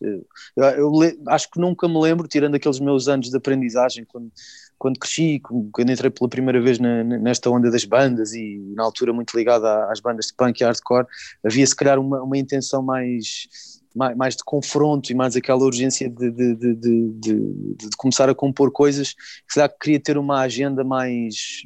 [0.57, 0.93] Eu, eu,
[1.29, 4.33] acho que nunca me lembro, tirando aqueles meus anos de aprendizagem, quando,
[4.79, 9.13] quando cresci, quando entrei pela primeira vez na, nesta onda das bandas e na altura
[9.13, 11.07] muito ligada às bandas de punk e hardcore,
[11.45, 13.47] havia se calhar uma, uma intenção mais
[13.95, 16.75] mais, mais de confronto e mais aquela urgência de, de, de,
[17.15, 21.63] de, começar a compor coisas que será que queria ter uma agenda mais,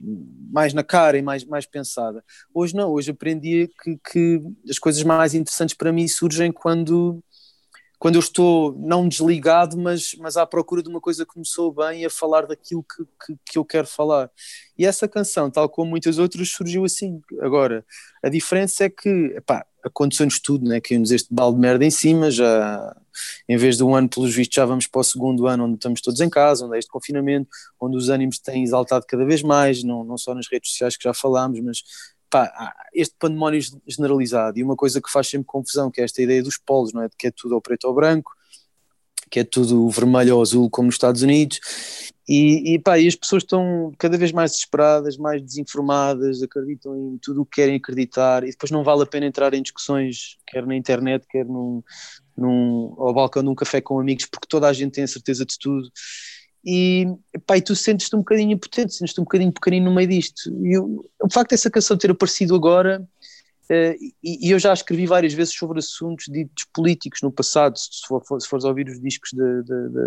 [0.51, 2.23] mais na cara e mais, mais pensada.
[2.53, 7.23] Hoje não, hoje aprendi que, que as coisas mais interessantes para mim surgem quando
[7.99, 11.73] quando eu estou não desligado, mas, mas à procura de uma coisa que me soou
[11.73, 14.31] bem e a falar daquilo que, que, que, eu quero falar.
[14.79, 17.21] E essa canção, tal como muitas outras, surgiu assim.
[17.41, 17.85] Agora,
[18.23, 20.81] a diferença é que, epá, aconteceu-nos tudo, né?
[20.81, 22.97] caiu-nos este balde de merda em cima, já
[23.49, 26.01] em vez de um ano, pelos vistos, já vamos para o segundo ano onde estamos
[26.01, 27.49] todos em casa, onde é este confinamento,
[27.81, 31.05] onde os ânimos têm exaltado cada vez mais, não, não só nas redes sociais que
[31.05, 31.83] já falámos, mas
[32.31, 36.43] pá, este pandemónio generalizado e uma coisa que faz sempre confusão, que é esta ideia
[36.43, 37.09] dos polos, não é?
[37.09, 38.33] De que é tudo ao preto ou branco,
[39.31, 41.61] que é tudo vermelho ou azul, como nos Estados Unidos,
[42.29, 47.19] e, e, pá, e as pessoas estão cada vez mais desesperadas, mais desinformadas, acreditam em
[47.19, 50.67] tudo o que querem acreditar, e depois não vale a pena entrar em discussões, quer
[50.67, 51.83] na internet, quer num,
[52.37, 55.47] num, ao balcão de um café com amigos, porque toda a gente tem a certeza
[55.47, 55.89] de tudo.
[56.63, 57.07] E,
[57.47, 60.51] pá, e tu sentes-te um bocadinho impotente, sentes-te um bocadinho pequenino no meio disto.
[60.67, 63.09] E o, o facto dessa canção ter aparecido agora
[63.71, 67.79] Uh, e, e, eu já escrevi várias vezes sobre assuntos ditos políticos no passado.
[67.79, 69.31] Se, for, se fores ouvir os discos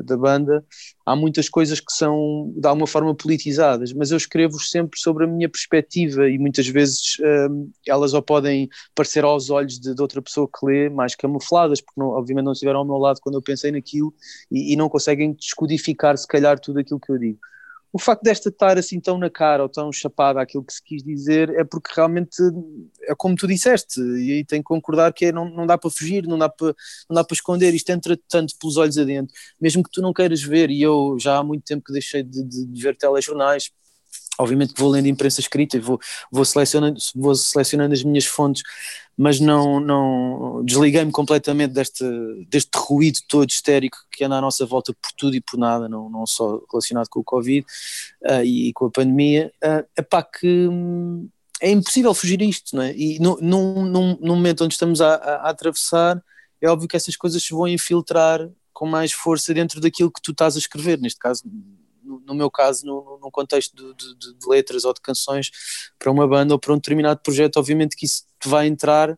[0.03, 0.65] da banda,
[1.05, 5.27] há muitas coisas que são de alguma forma politizadas, mas eu escrevo sempre sobre a
[5.27, 10.23] minha perspectiva e muitas vezes uh, elas ou podem parecer aos olhos de, de, outra
[10.23, 13.43] pessoa que lê mais camufladas, porque não, obviamente não estiveram ao meu lado quando eu
[13.43, 14.11] pensei naquilo
[14.49, 17.39] e, e não conseguem descodificar, se calhar, tudo aquilo que eu digo
[17.93, 21.03] o facto desta estar assim tão na cara ou tão chapada àquilo que se quis
[21.03, 22.37] dizer é porque realmente
[23.03, 25.89] é como tu disseste, e aí tenho que concordar que é, não, não dá para
[25.89, 26.75] fugir, não dá para,
[27.09, 30.41] não dá para esconder, isto entra tanto pelos olhos adentro, mesmo que tu não queiras
[30.41, 33.71] ver, e eu já há muito tempo que deixei de, de, de ver telejornais,
[34.41, 35.99] obviamente vou lendo imprensa escrita e vou,
[36.31, 38.63] vou, selecionando, vou selecionando as minhas fontes,
[39.17, 42.03] mas não, não desliguei-me completamente deste,
[42.47, 46.09] deste ruído todo histérico que anda à nossa volta por tudo e por nada, não,
[46.09, 47.65] não só relacionado com o Covid
[48.23, 51.29] uh, e com a pandemia, uh, epá, que hum,
[51.61, 52.95] é impossível fugir isto, não é?
[52.95, 56.21] E num, num, num momento onde estamos a, a, a atravessar,
[56.59, 60.31] é óbvio que essas coisas se vão infiltrar com mais força dentro daquilo que tu
[60.31, 61.43] estás a escrever, neste caso
[62.19, 65.51] no, meu caso, no, no contexto de, de, de, letras ou de canções
[65.97, 69.17] para uma banda ou para um determinado projeto, obviamente que isso te vai entrar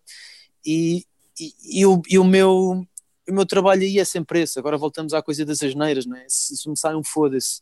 [0.66, 1.06] e,
[1.40, 2.86] e, e, o, e o, meu,
[3.28, 4.60] o meu trabalho aí é sempre esse.
[4.60, 6.26] Agora voltamos à coisa das asneiras, não é?
[6.28, 7.62] Se, se me sai um foda-se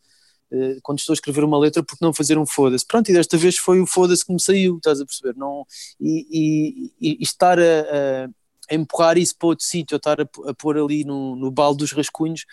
[0.52, 2.86] eh, quando estou a escrever uma letra, porque não fazer um foda-se?
[2.86, 5.36] Pronto, e desta vez foi o foda-se que me saiu, estás a perceber?
[5.38, 5.66] Não,
[6.00, 7.64] e, e, e estar a,
[8.70, 11.94] a, empurrar isso para outro sítio, estar a, a pôr ali no, no balde dos
[11.94, 12.46] rascunhos,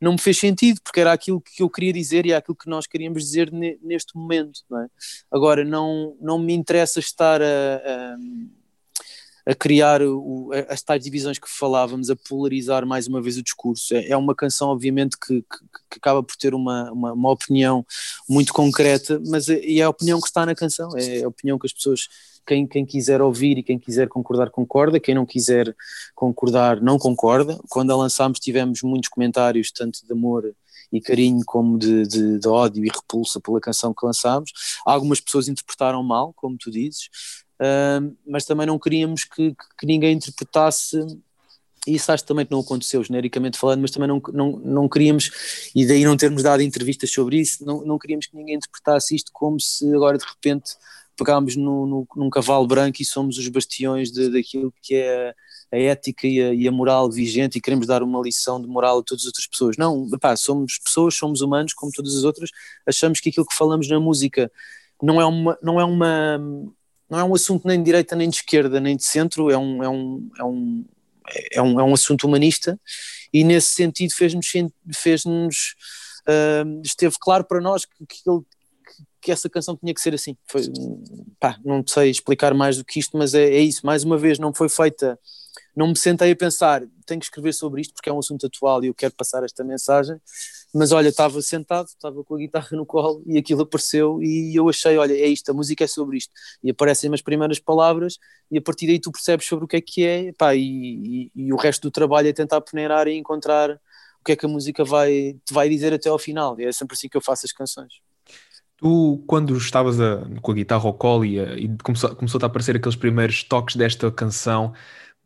[0.00, 2.68] não me fez sentido, porque era aquilo que eu queria dizer e é aquilo que
[2.68, 3.50] nós queríamos dizer
[3.82, 4.60] neste momento.
[4.70, 4.88] Não é?
[5.30, 8.16] Agora, não, não me interessa estar a, a,
[9.52, 13.94] a criar o, as tais divisões que falávamos, a polarizar mais uma vez o discurso.
[13.94, 15.58] É, é uma canção, obviamente, que, que,
[15.90, 17.84] que acaba por ter uma, uma, uma, opinião
[18.28, 21.66] muito concreta, mas é, é a opinião que está na canção, é a opinião que
[21.66, 22.08] as pessoas
[22.48, 25.76] quem, quem quiser ouvir e quem quiser concordar, concorda, quem não quiser
[26.14, 27.58] concordar, não concorda.
[27.68, 30.54] Quando a lançámos, tivemos muitos comentários, tanto de amor
[30.90, 34.50] e carinho, como de, de, de ódio e repulsa pela canção que lançámos.
[34.86, 37.10] Algumas pessoas interpretaram mal, como tu dizes,
[37.60, 40.96] uh, mas também não queríamos que, que ninguém interpretasse
[41.86, 45.70] e isso acho também que não aconteceu genericamente falando, mas também não, não, não queríamos,
[45.74, 49.30] e daí não termos dado entrevistas sobre isso, não, não queríamos que ninguém interpretasse isto
[49.32, 50.72] como se agora de repente
[51.18, 55.34] pegámos no, no, num cavalo branco e somos os bastiões de, daquilo que é
[55.70, 59.00] a ética e a, e a, moral vigente e queremos dar uma lição de moral
[59.00, 59.76] a todas as outras pessoas.
[59.76, 62.50] Não, epá, somos pessoas, somos humanos como todas as outras,
[62.86, 64.50] achamos que aquilo que falamos na música
[65.02, 66.38] não é uma, não é uma
[67.10, 69.82] não é um assunto nem de direita nem de esquerda nem de centro, é um,
[69.82, 70.84] é um, é um,
[71.52, 72.78] é um, é um assunto humanista
[73.32, 74.46] e nesse sentido fez-nos
[74.94, 75.74] fez-nos
[76.28, 78.22] uh, esteve claro para nós que, que,
[79.20, 80.36] que essa canção tinha que ser assim.
[80.46, 80.62] Foi,
[81.40, 83.84] pá, não sei explicar mais do que isto, mas é, é, isso.
[83.84, 85.18] Mais uma vez, não foi feita.
[85.76, 88.82] Não me sentei a pensar, tenho que escrever sobre isto porque é um assunto atual
[88.84, 90.16] e eu quero passar esta mensagem.
[90.74, 94.68] Mas olha, estava sentado, estava com a guitarra no colo e aquilo apareceu e eu
[94.68, 96.32] achei, olha, é isto, a música é sobre isto.
[96.62, 98.18] E aparecem as primeiras palavras
[98.50, 101.46] e a partir daí tu percebes sobre o que é que é pá, e, e,
[101.46, 103.70] e o resto do trabalho é tentar peneirar e encontrar
[104.20, 106.58] o que é que a música vai, te vai dizer até ao final.
[106.60, 107.94] E é sempre assim que eu faço as canções.
[108.80, 112.46] Tu, quando estavas a, com a guitarra ao colo e, a, e começou, começou a
[112.46, 114.72] aparecer aqueles primeiros toques desta canção,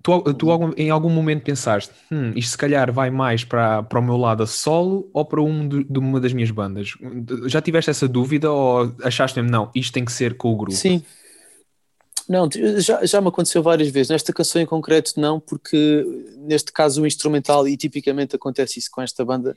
[0.02, 0.72] tu, tu uhum.
[0.76, 4.42] em algum momento pensaste, hum, isto se calhar vai mais para, para o meu lado
[4.42, 6.94] a solo ou para um de, de, uma das minhas bandas?
[7.46, 10.76] Já tiveste essa dúvida ou achaste mesmo, não, isto tem que ser com o grupo?
[10.76, 11.02] Sim.
[12.28, 14.10] Não, já, já me aconteceu várias vezes.
[14.10, 16.06] Nesta canção em concreto, não, porque
[16.38, 19.54] neste caso o instrumental, e tipicamente acontece isso com esta banda,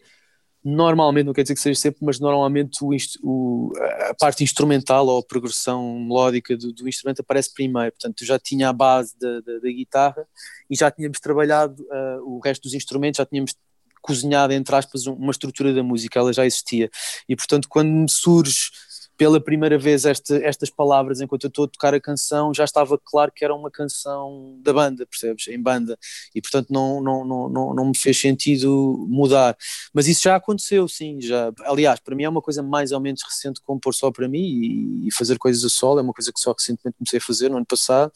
[0.65, 2.89] normalmente, não quer dizer que seja sempre, mas normalmente o,
[3.21, 3.71] o,
[4.09, 7.91] a parte instrumental ou a progressão melódica do, do, instrumento aparece primeiro.
[7.91, 10.27] Portanto, já tinha a base da, da, da guitarra
[10.67, 13.53] e já tínhamos trabalhado uh, o resto dos instrumentos, já tínhamos
[14.01, 16.89] cozinhado, entre aspas, uma estrutura da música, ela já existia.
[17.29, 18.71] E, portanto, quando me surge
[19.17, 22.99] pela primeira vez este, estas palavras enquanto eu estou a tocar a canção, já estava
[23.03, 25.47] claro que era uma canção da banda, percebes?
[25.47, 25.97] Em banda.
[26.33, 29.55] E portanto não, não, não, não, não me fez sentido mudar.
[29.93, 31.21] Mas isso já aconteceu, sim.
[31.21, 31.51] Já.
[31.65, 35.09] Aliás, para mim é uma coisa mais ou menos recente compor só para mim e,
[35.13, 37.65] fazer coisas a solo, é uma coisa que só recentemente comecei a fazer no ano
[37.65, 38.11] passado.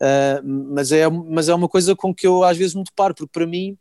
[0.00, 0.42] Uh,
[0.74, 3.46] mas, é, mas é uma coisa com que eu às vezes me deparo, porque para
[3.46, 3.76] mim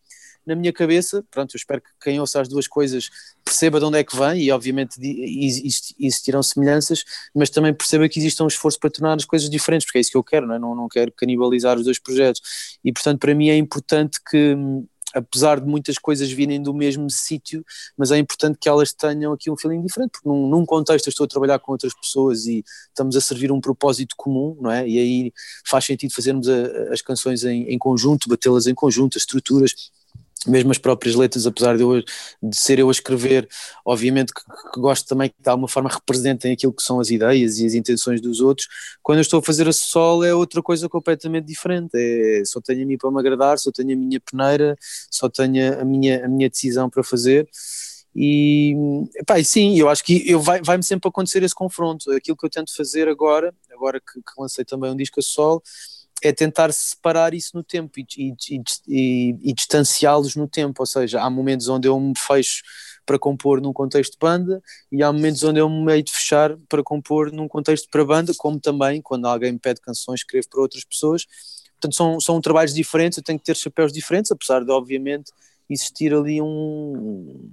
[0.50, 3.10] na minha cabeça, pronto, eu espero que quem ouça as duas coisas
[3.46, 5.00] perceba de onde é que vem e obviamente
[6.00, 7.04] existirão semelhanças,
[7.36, 10.12] mas também perceba que existe um esforço para tornar as coisas diferentes, porque é isso
[10.12, 10.60] que eu quero, não, é?
[10.60, 12.42] não, não quero canibalizar os dois projetos
[12.84, 14.58] e portanto para mim é importante que
[15.14, 17.66] apesar de muitas coisas virem do mesmo sítio,
[17.98, 21.12] mas é importante que elas tenham aqui um feeling diferente, porque num, num, contexto eu
[21.12, 24.88] estou a trabalhar com outras pessoas e estamos a servir um propósito comum, não é?
[24.88, 25.34] E aí
[25.66, 29.74] faz sentido fazermos a, as canções em, em conjunto, batê-las em conjunto, as estruturas,
[30.48, 32.02] mesmo as próprias letras, apesar de, eu,
[32.42, 33.48] de ser eu a escrever,
[33.86, 34.42] obviamente que,
[34.74, 37.74] que, gosto também que de alguma forma representem aquilo que são as ideias e as
[37.74, 38.68] intenções dos outros.
[39.04, 41.92] Quando eu estou a fazer a solo é outra coisa completamente diferente.
[41.94, 44.78] É, só tenho a mim para me agradar, só tenho a minha peneira,
[45.12, 47.48] só tenho a minha, a minha decisão para fazer.
[48.16, 48.76] E,
[49.16, 52.12] epá, e sim, eu acho que eu vai, vai-me sempre acontecer esse confronto.
[52.12, 55.62] Aquilo que eu tento fazer agora, agora que, que lancei também um disco a solo,
[56.24, 61.22] é tentar separar isso no tempo e, e, e, e distanciá-los no tempo, ou seja,
[61.22, 62.62] há momentos onde eu me fecho
[63.06, 66.56] para compor num contexto de banda e há momentos onde eu me meio de fechar
[66.68, 70.62] para compor num contexto para banda, como também quando alguém me pede canções escrevo para
[70.62, 71.26] outras pessoas,
[71.74, 75.32] portanto são, são trabalhos diferentes, eu tenho que ter chapéus diferentes, apesar de obviamente
[75.70, 77.52] existir ali um,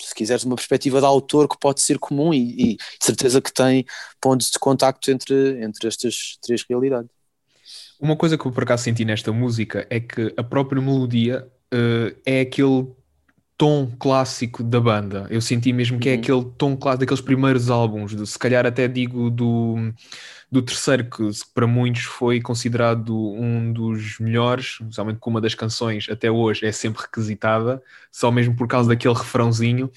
[0.00, 3.84] se quiseres uma perspectiva de autor que pode ser comum e, e certeza que tem
[4.20, 7.10] pontos de contacto entre, entre estas três realidades.
[8.02, 12.20] Uma coisa que eu por acaso senti nesta música é que a própria melodia uh,
[12.26, 12.88] é aquele
[13.56, 15.28] tom clássico da banda.
[15.30, 16.18] Eu senti mesmo que é uhum.
[16.18, 19.76] é aquele tom clássico daqueles primeiros álbuns, se calhar até digo do,
[20.50, 26.08] do terceiro, que para muitos foi considerado um dos melhores, especialmente com uma das canções
[26.10, 29.88] até hoje é sempre requisitada, só mesmo por causa daquele refrãozinho,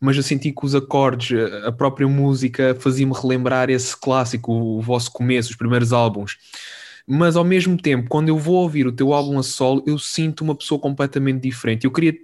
[0.00, 5.12] mas eu senti que os acordes, a própria música fazia-me relembrar esse clássico, o vosso
[5.12, 6.38] começo, os primeiros álbuns
[7.12, 10.42] mas ao mesmo tempo, quando eu vou ouvir o teu álbum a solo, eu sinto
[10.42, 11.84] uma pessoa completamente diferente.
[11.84, 12.14] Eu queria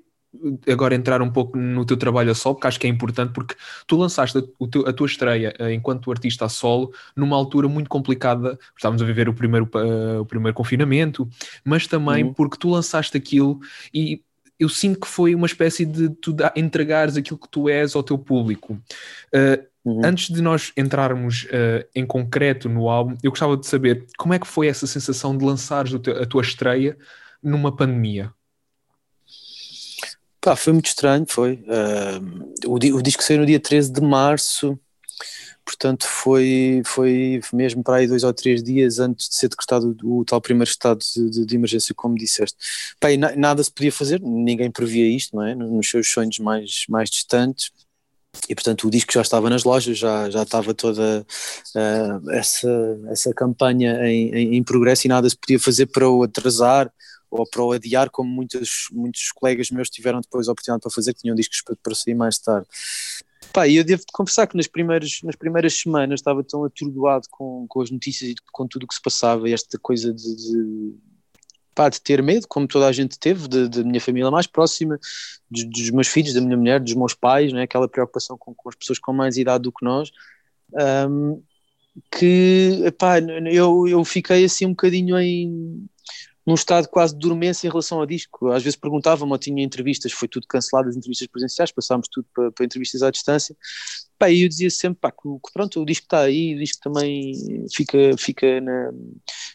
[0.70, 3.56] agora entrar um pouco no teu trabalho a solo, porque acho que é importante, porque
[3.84, 7.90] tu lançaste a, teu, a tua estreia uh, enquanto artista a solo numa altura muito
[7.90, 11.28] complicada, estávamos a viver o primeiro, uh, o primeiro confinamento,
[11.64, 12.32] mas também uhum.
[12.32, 13.58] porque tu lançaste aquilo
[13.92, 14.22] e
[14.56, 18.16] eu sinto que foi uma espécie de tu entregares aquilo que tu és ao teu
[18.16, 18.74] público.
[19.34, 20.00] Uh, Uhum.
[20.04, 24.38] Antes de nós entrarmos uh, em concreto no álbum, eu gostava de saber como é
[24.38, 26.98] que foi essa sensação de lançares a tua estreia
[27.40, 28.32] numa pandemia?
[30.40, 31.64] Pá, foi muito estranho, foi.
[31.68, 34.76] Uh, o, o, disco saiu no dia 13 de março,
[35.64, 40.18] portanto foi, foi mesmo para aí dois ou três dias antes de ser decretado o,
[40.18, 42.58] o tal primeiro estado de, de, emergência, como disseste.
[42.98, 45.54] Pá, na, nada se podia fazer, ninguém previa isto, não é?
[45.54, 47.70] Nos seus sonhos mais, mais distantes,
[48.48, 51.26] e portanto o disco já estava nas lojas, já, já estava toda
[51.74, 56.22] uh, essa, essa campanha em, em, em, progresso e nada se podia fazer para o
[56.22, 56.92] atrasar
[57.30, 61.12] ou para o adiar, como muitos, muitos colegas meus tiveram depois a oportunidade para fazer,
[61.12, 62.66] que tinham discos para, para sair mais tarde.
[63.52, 67.80] Pá, eu devo confessar que nas primeiras, nas primeiras semanas estava tão atordoado com, com
[67.80, 70.94] as notícias e com tudo o que se passava, esta coisa de, de
[71.76, 74.98] pá, de ter medo, como toda a gente teve, da minha família mais próxima,
[75.50, 77.62] dos, dos, meus filhos, da minha mulher, dos meus pais, né?
[77.62, 80.10] aquela preocupação com, com as pessoas com mais idade do que nós,
[81.08, 81.42] um,
[82.10, 85.86] que epá, eu, eu fiquei assim um bocadinho em
[86.46, 88.50] num estado quase de dormência em relação ao disco.
[88.52, 92.52] Às vezes perguntavam-me, ou tinha entrevistas, foi tudo cancelado, as entrevistas presenciais, passámos tudo para,
[92.52, 93.56] para entrevistas à distância.
[94.16, 97.66] Pá, e eu dizia sempre pá, que, pronto, o disco está aí, o disco também
[97.74, 98.92] fica, fica, na,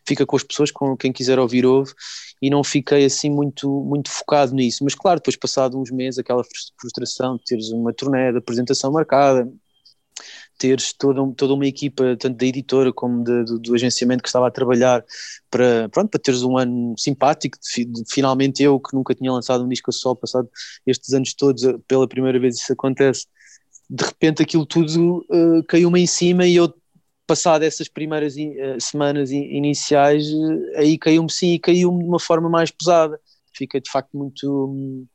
[0.05, 1.93] fica com as pessoas, com quem quiser ouvir ouve,
[2.41, 4.83] e não fiquei assim muito, muito focado nisso.
[4.83, 6.43] Mas claro, depois passado uns meses, aquela
[6.79, 9.49] frustração de teres uma turnê de apresentação marcada,
[10.61, 14.47] teres toda, toda uma equipa, tanto da editora como de, do, do, agenciamento que estava
[14.47, 15.03] a trabalhar
[15.49, 19.63] para, pronto, para teres um ano simpático, de, de, finalmente eu que nunca tinha lançado
[19.63, 20.47] um disco sol, passado
[20.85, 23.25] estes anos todos, pela primeira vez isso acontece,
[23.89, 26.71] de repente aquilo tudo uh, caiu-me em cima e eu
[27.25, 32.47] passado essas primeiras uh, semanas iniciais, uh, aí caiu-me sim e caiu-me de uma forma
[32.47, 33.19] mais pesada,
[33.51, 34.67] fica de facto muito...
[34.67, 35.07] Um,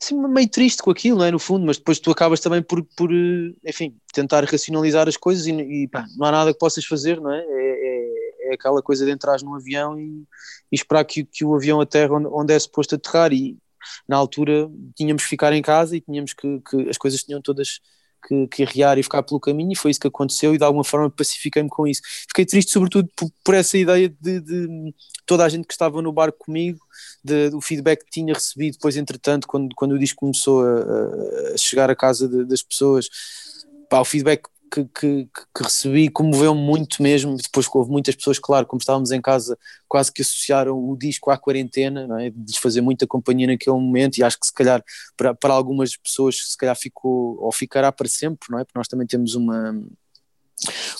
[0.00, 1.30] assim, meio triste com aquilo, não é?
[1.30, 5.46] No fundo, mas depois tu acabas também por, por eh, enfim, tentar racionalizar as coisas
[5.46, 7.38] e, e pá, não há nada que possas fazer, não é?
[7.38, 10.24] É, é, é aquela coisa de entrar num avião e,
[10.70, 13.56] e esperar que, que, o avião aterre onde, onde é suposto aterrar e
[14.08, 17.80] na altura tínhamos que ficar em casa e tínhamos que, que as coisas tinham todas
[18.26, 20.84] que, que arriar e ficar pelo caminho, e foi isso que aconteceu, e de alguma
[20.84, 22.02] forma pacifiquei-me com isso.
[22.28, 26.12] Fiquei triste, sobretudo, por, por essa ideia de, de, toda a gente que estava no
[26.12, 26.80] barco comigo,
[27.24, 31.56] de, do feedback que tinha recebido depois, entretanto, quando, quando o disco começou a, a
[31.56, 33.08] chegar à casa de, das pessoas.
[33.88, 34.42] Pá, o feedback
[34.84, 34.84] que,
[35.26, 37.36] que, que recebi comoveu-me muito mesmo.
[37.36, 39.58] Depois houve muitas pessoas, claro, como estávamos em casa,
[39.88, 42.30] quase que associaram o disco à quarentena, não é?
[42.30, 44.18] de fazer muita companhia naquele momento.
[44.18, 44.84] E acho que se calhar
[45.16, 48.64] para, para algumas pessoas, se calhar ficou ou ficará para sempre, não é?
[48.64, 49.74] Porque nós também temos uma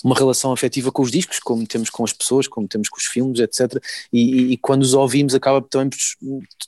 [0.03, 3.05] uma relação afetiva com os discos, como temos com as pessoas, como temos com os
[3.05, 3.81] filmes, etc.
[4.11, 5.99] E, e quando os ouvimos, acaba também por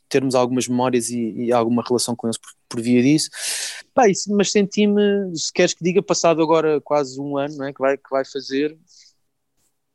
[0.08, 3.30] termos algumas memórias e, e alguma relação com eles por, por via disso.
[4.30, 7.74] Mas senti-me, se queres que diga, passado agora quase um ano, não é?
[7.74, 8.78] que, vai, que vai fazer,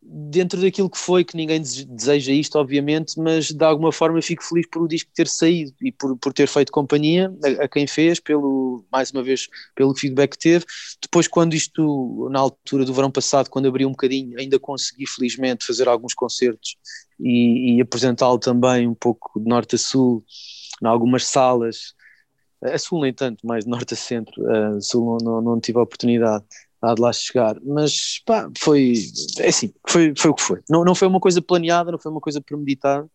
[0.06, 4.66] dentro daquilo que foi, que ninguém deseja isto, obviamente, mas de alguma forma fico feliz
[4.68, 8.20] por o disco ter saído e por, por ter feito companhia a, a, quem fez,
[8.20, 10.64] pelo, mais uma vez, pelo feedback que teve.
[11.00, 15.64] Depois, quando isto, na altura do verão passado, quando abri um bocadinho, ainda consegui, felizmente,
[15.64, 16.76] fazer alguns concertos
[17.18, 20.22] e, e apresentá-lo também um pouco de norte a sul,
[20.82, 21.94] em algumas salas.
[22.62, 24.42] A sul, nem tanto, mais de norte a centro.
[24.50, 26.44] A sul não, não, não tive a oportunidade
[26.84, 27.56] há de lá chegar.
[27.64, 28.94] Mas pá, foi
[29.38, 30.60] é assim, foi, foi o que foi.
[30.68, 33.06] Não, não foi uma coisa planeada, não foi uma coisa premeditada.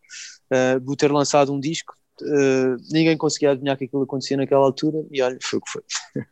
[0.51, 5.21] Uh, ter lançado um disco, uh, ninguém conseguia adivinhar que aquilo acontecia naquela altura e
[5.21, 5.83] olha, foi o que foi.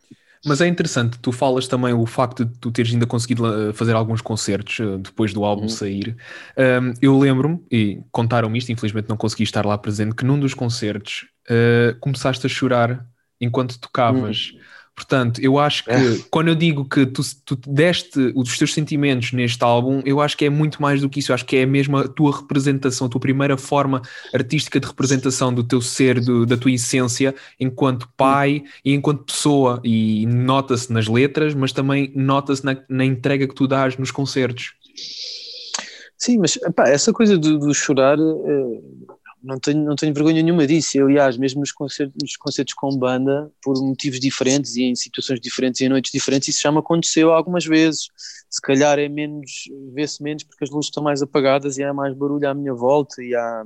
[0.46, 3.94] Mas é interessante, tu falas também o facto de tu teres ainda conseguido uh, fazer
[3.94, 5.70] alguns concertos depois do álbum uhum.
[5.70, 6.16] sair.
[6.58, 10.54] Um, eu lembro-me, e contaram-me isto, infelizmente não consegui estar lá presente, que num dos
[10.54, 13.06] concertos uh, começaste a chorar
[13.42, 14.52] enquanto tocavas.
[14.54, 14.60] Uhum.
[14.98, 16.18] Portanto, eu acho que é.
[16.32, 20.44] quando eu digo que tu, tu deste os teus sentimentos neste álbum, eu acho que
[20.44, 21.32] é muito mais do que isso.
[21.32, 24.02] Eu acho que é mesmo a tua representação, a tua primeira forma
[24.34, 29.80] artística de representação do teu ser, do, da tua essência enquanto pai e enquanto pessoa.
[29.84, 34.74] E nota-se nas letras, mas também nota-se na, na, entrega que tu dás nos concertos.
[36.18, 38.18] Sim, mas essa coisa do, do chorar.
[38.18, 39.17] Eh,
[39.48, 41.02] não tenho, não tenho vergonha nenhuma disso.
[41.02, 45.80] aliás, mesmo nos concertos, nos concertos com banda, por motivos diferentes e em situações diferentes
[45.80, 48.10] e em noites diferentes, isso já me aconteceu algumas vezes.
[48.50, 52.14] Se calhar é menos, vê-se menos porque as luzes estão mais apagadas e há mais
[52.14, 53.64] barulho à minha volta e há,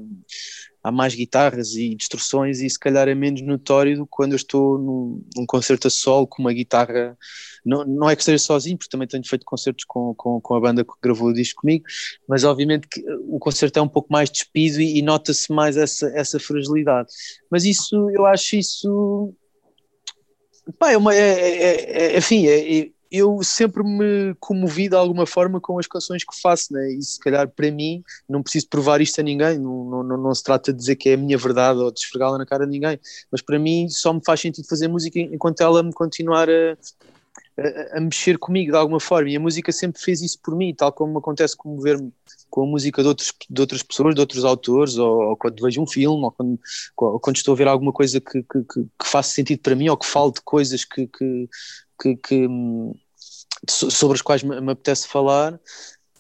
[0.89, 4.79] mais guitarras e distorções e se calhar é menos notório do que quando eu estou
[4.79, 7.17] num, num concerto a solo com uma guitarra
[7.65, 10.59] não, não é que esteja sozinho, porque também tenho feito concertos com, com, com a
[10.59, 11.85] banda que gravou o disco comigo,
[12.27, 16.07] mas obviamente que o concerto é um pouco mais despido e, e nota-se mais essa,
[16.15, 17.09] essa fragilidade.
[17.49, 19.33] Mas isso, eu acho isso.
[20.79, 21.13] Pá, é uma.
[21.13, 26.23] É, é, é, enfim, é, eu sempre me comovi de alguma forma com as canções
[26.23, 26.93] que faço, né?
[26.93, 30.43] e se calhar para mim, não preciso provar isto a ninguém, não, não, não se
[30.43, 32.97] trata de dizer que é a minha verdade ou de esfregá-la na cara de ninguém,
[33.29, 36.77] mas para mim só me faz sentido fazer música enquanto ela me continuar a,
[37.59, 40.73] a, a, mexer comigo de alguma forma e a música sempre fez isso por mim,
[40.73, 42.13] tal como acontece comover-me
[42.49, 45.81] com a música de, outros, de outras pessoas, de outros autores, ou, ou quando vejo
[45.81, 46.59] um filme, ou quando,
[46.97, 49.87] ou quando, estou a ver alguma coisa que, que, que, que faça sentido para mim,
[49.87, 51.47] ou que fale de coisas que, que,
[52.15, 52.47] que
[53.69, 55.59] sobre as quais me, apetece falar.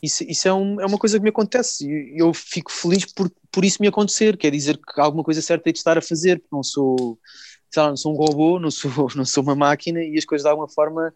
[0.01, 3.31] Isso, isso é, um, é, uma coisa que me acontece e eu fico feliz por,
[3.51, 6.39] por isso me acontecer, quer dizer que alguma coisa certa é de estar a fazer,
[6.39, 7.19] porque não sou,
[7.75, 10.49] lá, não sou um robô, não sou, não sou uma máquina e as coisas de
[10.49, 11.13] alguma forma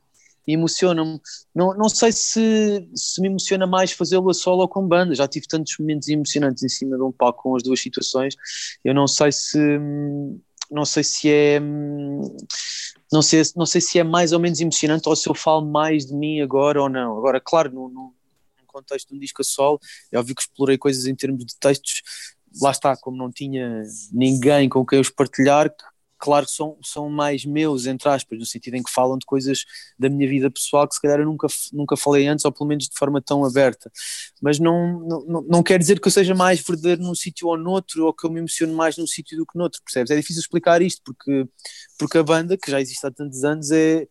[0.47, 1.19] emocionam-me.
[1.53, 5.27] Não, não sei se, se me emociona mais fazê-lo a solo ou com banda, já
[5.27, 8.35] tive tantos momentos emocionantes em cima de um palco com as duas situações,
[8.83, 9.57] eu não sei se
[10.71, 11.59] não sei se é
[13.11, 16.05] não sei, não sei se é mais ou menos emocionante ou se eu falo mais
[16.05, 17.17] de mim agora ou não.
[17.17, 18.13] Agora, claro, no, no
[18.75, 19.79] contexto de um disco a solo,
[20.11, 22.01] é óbvio que explorei coisas em termos de textos,
[22.61, 25.73] lá está, como não tinha ninguém com quem os partilhar,
[26.17, 29.65] claro que são, são mais meus, entre aspas, no sentido em que falam de coisas
[29.97, 32.85] da minha vida pessoal que se calhar eu nunca, nunca falei antes, ou pelo menos
[32.85, 33.91] de forma tão aberta.
[34.41, 38.05] Mas não, não, não quer dizer que eu seja mais verdadeiro num sítio ou noutro,
[38.05, 40.11] ou que eu me emociono mais num sítio do que noutro, percebes?
[40.11, 41.47] É difícil explicar isto, porque,
[41.97, 44.07] porque a banda, que já existe há tantos anos, é,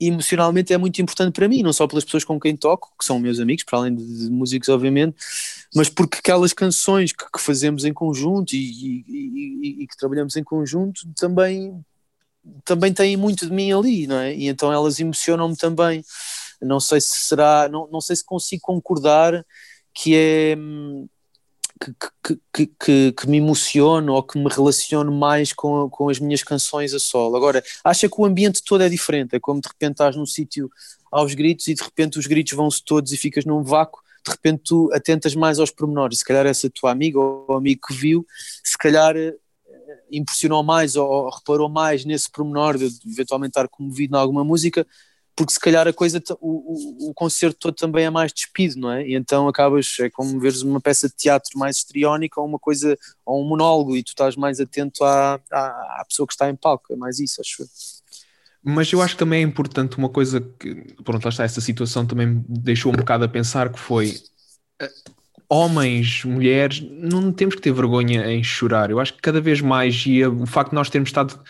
[0.00, 3.18] emocionalmente é muito importante para mim, não só pelas pessoas com quem toco, que são
[3.18, 5.16] meus amigos, para além de, músicos, obviamente,
[5.74, 10.36] mas porque aquelas canções que, que fazemos em conjunto e, e, e, e, que trabalhamos
[10.36, 11.84] em conjunto também,
[12.64, 14.34] também têm muito de mim ali, não é?
[14.34, 16.04] E então elas emocionam-me também.
[16.60, 19.44] Não sei se será, não, não sei se consigo concordar
[19.94, 21.08] que é hum,
[21.78, 26.42] que, que, que, que, me emociono ou que me relaciono mais com, com as minhas
[26.42, 27.36] canções a solo.
[27.36, 30.70] Agora, acha que o ambiente todo é diferente, é como de repente estás num sítio
[31.10, 34.62] aos gritos e de repente os gritos vão-se todos e ficas num vácuo, de repente
[34.64, 38.26] tu atentas mais aos pormenores, se calhar essa tua amiga ou amigo que viu,
[38.62, 39.34] se calhar eh,
[40.10, 44.86] impressionou mais ou, ou reparou mais nesse pormenor de eventualmente estar comovido em alguma música,
[45.38, 48.90] porque se calhar a coisa, o, o, o, concerto todo também é mais despido, não
[48.90, 49.06] é?
[49.06, 52.98] E então acabas, é como veres uma peça de teatro mais histriónica ou uma coisa,
[53.24, 55.66] ou um monólogo e tu estás mais atento à, à,
[56.00, 57.68] à pessoa que está em palco, é mais isso, acho eu.
[58.64, 60.74] Mas eu acho que também é importante uma coisa que,
[61.04, 64.16] pronto, lá está, essa situação também me deixou um bocado a pensar que foi
[64.80, 64.90] eh,
[65.48, 68.90] homens, mulheres, não temos que ter vergonha em chorar.
[68.90, 71.40] Eu acho que cada vez mais, e o facto de nós termos estado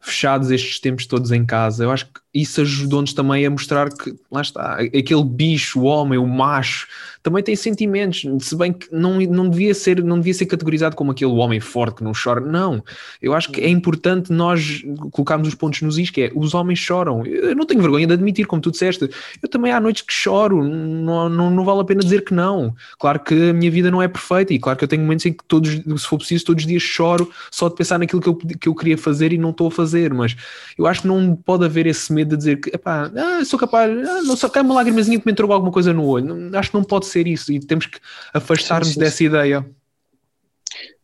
[0.00, 4.14] fechados estes tempos todos em casa, eu acho que isso ajudou-nos também a mostrar que,
[4.30, 6.86] lá está, aquele bicho, o homem, o macho,
[7.28, 11.10] também tem sentimentos, se bem que não, não, devia ser, não devia ser categorizado como
[11.10, 12.82] aquele homem forte que não chora, não.
[13.20, 16.78] Eu acho que é importante nós colocarmos os pontos nos is, que é, os homens
[16.78, 17.26] choram.
[17.26, 19.10] Eu não tenho vergonha de admitir, como tu disseste,
[19.42, 22.74] eu também há noites que choro, não, não, não vale a pena dizer que não.
[22.98, 25.32] Claro que a minha vida não é perfeita e claro que eu tenho momentos em
[25.34, 28.36] que todos, se for preciso, todos os dias choro só de pensar naquilo que eu,
[28.36, 30.34] que eu queria fazer e não estou a fazer, mas
[30.78, 33.90] eu acho que não pode haver esse medo de dizer que, epá, ah, sou capaz,
[33.90, 36.56] ah, não só cai uma lágrimazinha que me entrou alguma coisa no olho.
[36.56, 37.98] Acho que não pode ser isso e temos que
[38.32, 39.68] afastar-nos dessa ideia.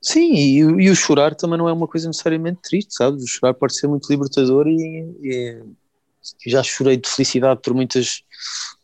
[0.00, 3.24] Sim, e, e, o chorar também não é uma coisa necessariamente triste, sabes?
[3.24, 5.62] O chorar pode ser muito libertador e, e
[6.46, 8.22] já chorei de felicidade por muitas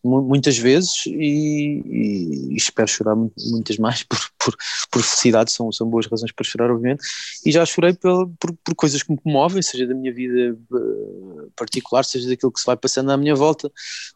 [0.03, 4.57] muitas vezes e, e, e, espero chorar muitas mais por, por,
[4.91, 7.03] por, felicidade, são, são boas razões para chorar, obviamente,
[7.45, 11.51] e já chorei por, por, por coisas que me comovem, seja da minha vida uh,
[11.57, 13.70] particular, seja daquilo que se vai passando à minha volta,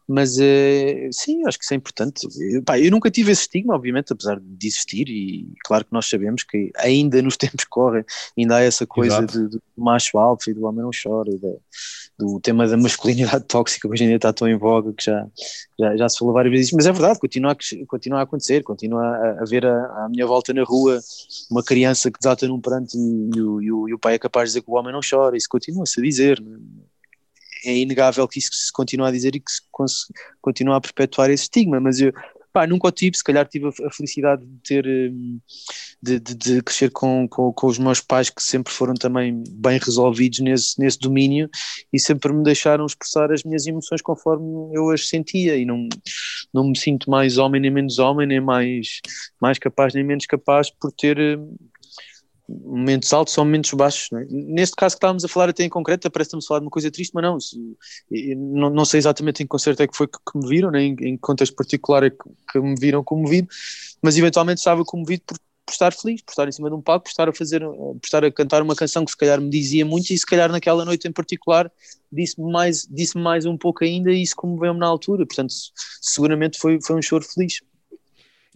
[0.07, 2.27] mas uh, sim, acho que isso é importante.
[2.51, 6.07] Eu, pá, eu nunca tive esse estigma, obviamente, apesar de existir, e claro que nós
[6.07, 8.03] sabemos que ainda nos tempos que correm,
[8.37, 11.39] ainda há essa coisa de, do macho alfa e do homem não chora, e
[12.17, 15.27] do tema da masculinidade tóxica, que hoje em dia está tão em voga que já
[15.79, 19.03] já, já se falou várias vezes, mas é verdade, continua a, continua a acontecer, continua
[19.03, 20.99] a, a ver a, a, minha volta na rua
[21.51, 24.51] uma criança que desata num pranto e, e, e, e, o, pai é capaz de
[24.51, 26.43] dizer que o homem não chora, isso continua-se a dizer.
[27.65, 29.61] É inegável que isso se continua a dizer e que se
[30.41, 32.13] continua a perpetuar esse estigma, mas eu,
[32.55, 35.41] Pá, nunca o tive, se calhar tive a, felicidade de ter hum,
[36.01, 39.77] de, de, de crescer com, com, com, os meus pais que sempre foram também bem
[39.77, 41.49] resolvidos nesse, nesse domínio
[41.91, 45.89] e sempre me deixaram expressar as minhas emoções conforme eu as sentia e não,
[46.53, 49.01] não me sinto mais homem nem menos homem, nem mais,
[49.41, 51.57] mais capaz nem menos capaz por ter hum,
[52.47, 54.11] momentos altos ou momentos baixos.
[54.13, 54.25] É?
[54.29, 57.11] Neste caso que estávamos a falar até em concreto, parece-me falar de uma coisa triste,
[57.13, 57.37] mas não,
[58.37, 60.93] não, não sei exatamente em que concerto é que foi que, que me viram, nem
[60.99, 62.17] em, em contexto particular é que,
[62.51, 63.47] que, me viram comovido,
[64.01, 67.05] mas eventualmente estava comovido por, por, estar feliz, por estar em cima de um palco,
[67.05, 69.85] por estar a fazer, por estar a cantar uma canção que se calhar me dizia
[69.85, 71.71] muito e se calhar naquela noite em particular
[72.11, 75.53] disse-me mais, disse mais um pouco ainda e isso comoveu-me na altura, portanto
[76.01, 77.59] seguramente foi, foi um choro feliz.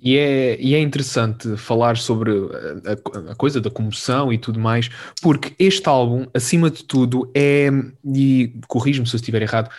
[0.02, 4.89] E é, e é interessante falar sobre a, a, coisa da comoção e tudo mais,
[5.22, 7.70] porque este álbum, acima de tudo, é,
[8.06, 9.70] e corrijo-me se eu estiver errado,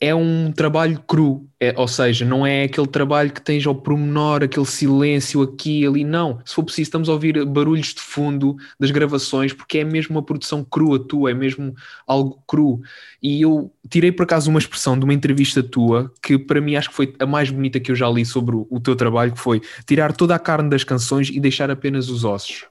[0.00, 4.42] é um trabalho cru, é, ou seja, não é aquele trabalho que tens ao promenor,
[4.42, 6.40] aquele silêncio aqui ali, não.
[6.42, 10.22] Se for preciso, estamos a ouvir barulhos de fundo das gravações, porque é mesmo uma
[10.22, 11.74] produção crua tua, é mesmo
[12.06, 12.80] algo cru.
[13.22, 16.88] E eu tirei por acaso uma expressão de uma entrevista tua, que para mim acho
[16.88, 19.38] que foi a mais bonita que eu já li sobre o, o teu trabalho, que
[19.38, 22.64] foi tirar toda a carne das canções e deixar apenas os ossos.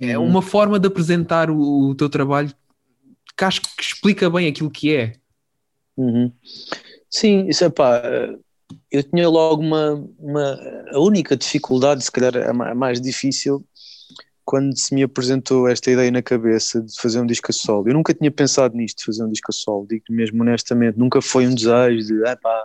[0.00, 0.24] É uhum.
[0.24, 2.50] uma forma de apresentar o, o teu trabalho
[3.36, 5.12] que acho que explica bem aquilo que é.
[5.98, 6.32] Uhum.
[7.10, 8.00] Sim, isso é pá,
[8.90, 10.58] eu tinha logo uma, uma,
[10.92, 13.64] a única dificuldade, se calhar a mais difícil,
[14.44, 17.88] quando se me apresentou esta ideia na cabeça de fazer um disco a solo.
[17.88, 21.20] Eu nunca tinha pensado nisto, de fazer um disco a solo, digo mesmo honestamente, nunca
[21.20, 22.64] foi um desejo de, ah pá,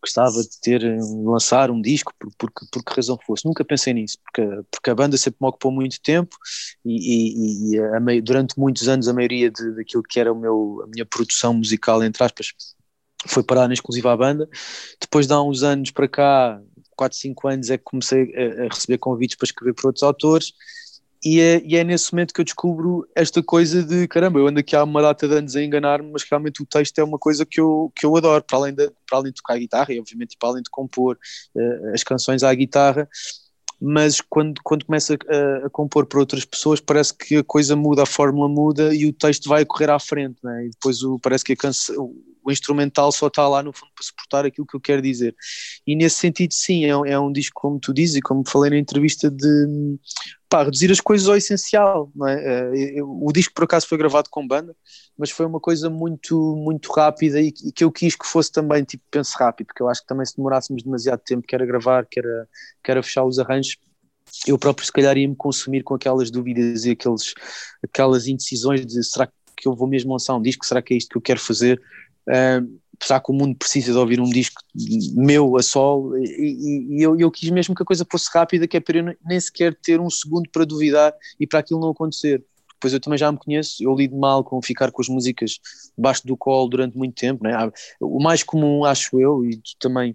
[0.00, 0.82] gostava de ter,
[1.24, 3.44] lançar um disco, por, por, por que razão fosse.
[3.44, 6.36] Nunca pensei nisso, porque, porque a banda sempre me ocupou muito tempo
[6.84, 10.82] e, e, e a, durante muitos anos a maioria de, daquilo que era o meu,
[10.84, 12.48] a minha produção musical, entre aspas,
[13.26, 14.48] foi parar na exclusiva à banda.
[15.00, 16.60] Depois de há uns anos para cá,
[16.96, 20.52] 4, 5 anos, é que comecei a, a receber convites para escrever para outros autores
[21.28, 24.60] e é, e é, nesse momento que eu descubro esta coisa de caramba, eu ando
[24.60, 27.44] aqui há uma data de anos a enganar-me, mas realmente o texto é uma coisa
[27.44, 30.36] que eu, que eu adoro, para além, de, para além de tocar guitarra e obviamente
[30.38, 31.18] para além de compor
[31.56, 33.08] uh, as canções à guitarra,
[33.80, 38.04] mas quando, quando começa a, a, compor para outras pessoas parece que a coisa muda,
[38.04, 40.66] a fórmula muda e o texto vai correr à frente, né?
[40.66, 42.14] e depois o, parece que a canção
[42.46, 45.34] o instrumental só está lá no fundo para suportar aquilo que eu quero dizer.
[45.84, 48.78] E nesse sentido, sim, é, é um disco, como tu dizes, e como falei na
[48.78, 49.98] entrevista, de
[50.48, 52.08] pá, reduzir as coisas ao essencial.
[52.28, 52.98] É?
[52.98, 54.76] Eh, o disco, por acaso, foi gravado com banda,
[55.18, 59.02] mas foi uma coisa muito, muito rápida e, que eu quis que fosse também tipo
[59.10, 62.24] penso rápido, porque eu acho que também se demorássemos demasiado tempo, quer a gravar, quer
[62.24, 62.46] a,
[62.84, 63.76] quer a fechar os arranjos,
[64.46, 67.34] eu próprio se calhar ia me consumir com aquelas dúvidas e aqueles,
[67.82, 71.08] aquelas indecisões de será que eu vou mesmo lançar um disco, será que é isto
[71.08, 71.80] que eu quero fazer?
[72.28, 74.60] Uh, apesar que o mundo precisa de ouvir um disco
[75.14, 78.76] meu a sol, e, e eu, eu, quis mesmo que a coisa fosse rápida, que
[78.76, 82.42] é para eu nem sequer ter um segundo para duvidar e para aquilo não acontecer.
[82.76, 85.58] Depois eu também já me conheço, eu lido mal com ficar com as músicas
[85.96, 87.42] debaixo do colo durante muito tempo.
[87.42, 87.52] Né?
[88.00, 90.14] O mais comum, acho eu, e tu também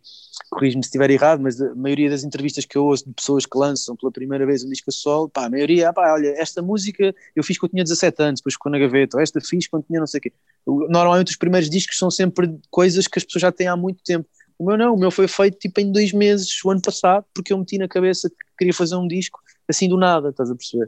[0.50, 3.58] corriges-me se estiver errado, mas a maioria das entrevistas que eu ouço de pessoas que
[3.58, 7.44] lançam pela primeira vez um disco solo, pá, a maioria, pá, olha, esta música eu
[7.44, 10.08] fiz quando tinha 17 anos, depois ficou na gaveta, ou esta fiz quando tinha não
[10.08, 10.34] sei o quê.
[10.68, 14.28] Normalmente os primeiros discos são sempre coisas que as pessoas já têm há muito tempo.
[14.62, 17.52] O meu não, o meu foi feito tipo em dois meses, o ano passado, porque
[17.52, 20.88] eu meti na cabeça que queria fazer um disco assim do nada, estás a perceber?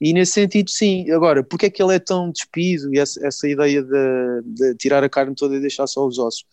[0.00, 1.08] E nesse sentido, sim.
[1.12, 5.04] Agora, porque é que ele é tão despido e essa, essa ideia de, de, tirar
[5.04, 6.44] a carne toda e deixar só os ossos?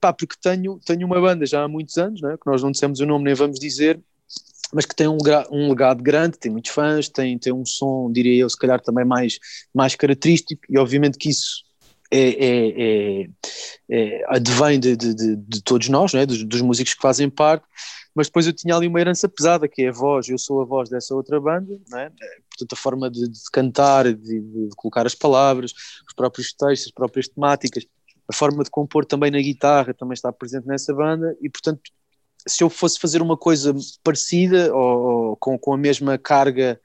[0.00, 3.00] Pá, porque tenho, tenho uma banda já há muitos anos, né, que nós não dissemos
[3.00, 4.00] o nome nem vamos dizer,
[4.72, 5.18] mas que tem um,
[5.50, 9.04] um legado grande, tem muitos fãs, tem, tem um som, diria eu, se calhar também
[9.04, 9.40] mais,
[9.74, 11.63] mais característico, e obviamente que isso
[12.14, 13.28] é, é, é,
[13.90, 17.66] é advém de, de, de, de, todos nós, né, dos, dos músicos que fazem parte,
[18.14, 20.64] mas depois eu tinha ali uma herança pesada, que é a voz, eu sou a
[20.64, 22.10] voz dessa outra banda, é?
[22.48, 25.72] portanto a forma de, cantar, de, colocar as palavras,
[26.06, 27.84] os próprios textos, as próprias temáticas,
[28.28, 31.80] a forma de compor também na guitarra também está presente nessa banda, e portanto
[32.46, 36.78] se eu fosse fazer uma coisa parecida ou, ou com, com a mesma carga,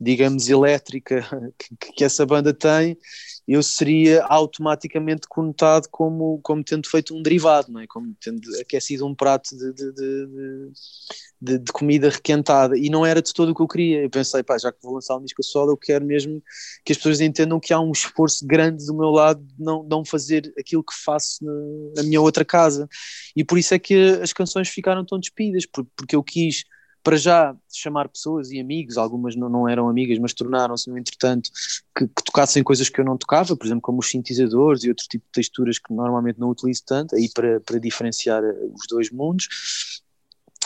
[0.00, 1.26] digamos, elétrica
[1.58, 2.96] que, que essa banda tem,
[3.46, 7.86] eu seria automaticamente conotado como, como tendo feito um derivado, não é?
[7.86, 9.92] como tendo aquecido um prato de, de,
[11.40, 14.02] de, de, comida requentada, e não era de todo o que eu queria.
[14.02, 16.42] Eu pensei, pá, já que vou lançar um disco solo, eu quero mesmo
[16.84, 20.04] que as pessoas entendam que há um esforço grande do meu lado de não, não
[20.04, 21.52] fazer aquilo que faço na,
[21.96, 22.88] na minha outra casa,
[23.36, 26.64] e por isso é que as canções ficaram tão despidas, porque eu quis
[27.06, 31.50] para já chamar pessoas e amigos, algumas não, não eram amigas, mas tornaram-se, no entretanto,
[31.96, 35.06] que, que, tocassem coisas que eu não tocava, por exemplo, como os sintetizadores e outro
[35.08, 40.02] tipo de texturas que normalmente não utilizo tanto, aí para, para diferenciar os dois mundos.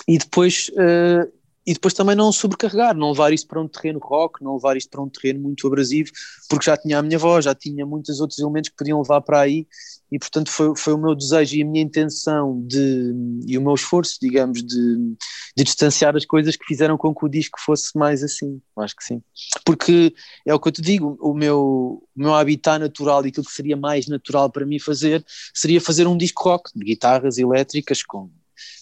[0.09, 1.31] E depois, uh,
[1.71, 4.91] e depois também não sobrecarregar, não levar isto para um terreno rock, não levar isto
[4.91, 6.11] para um terreno muito abrasivo,
[6.49, 9.39] porque já tinha a minha voz, já tinha muitos outros elementos que podiam levar para
[9.39, 9.69] aí
[10.11, 13.15] e portanto foi, foi o meu desejo e a minha intenção de,
[13.47, 15.15] e o meu esforço, digamos, de,
[15.57, 19.05] de distanciar as coisas que fizeram com que o disco fosse mais assim, acho que
[19.05, 19.23] sim.
[19.65, 20.13] Porque
[20.45, 23.53] é o que eu te digo, o meu, o meu habitat natural e aquilo que
[23.53, 28.29] seria mais natural para mim fazer seria fazer um disco rock, de guitarras elétricas com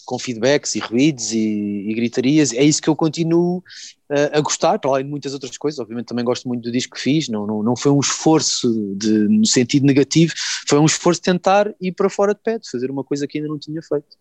[0.09, 4.79] com feedbacks e ruídos e, e, gritarias, é isso que eu continuo uh, a gostar,
[4.79, 7.47] para além de muitas outras coisas, obviamente também gosto muito do disco que fiz, não,
[7.47, 10.33] não, não foi um esforço de, no sentido negativo,
[10.67, 13.37] foi um esforço de tentar ir para fora de pé, de fazer uma coisa que
[13.37, 14.17] ainda não tinha feito.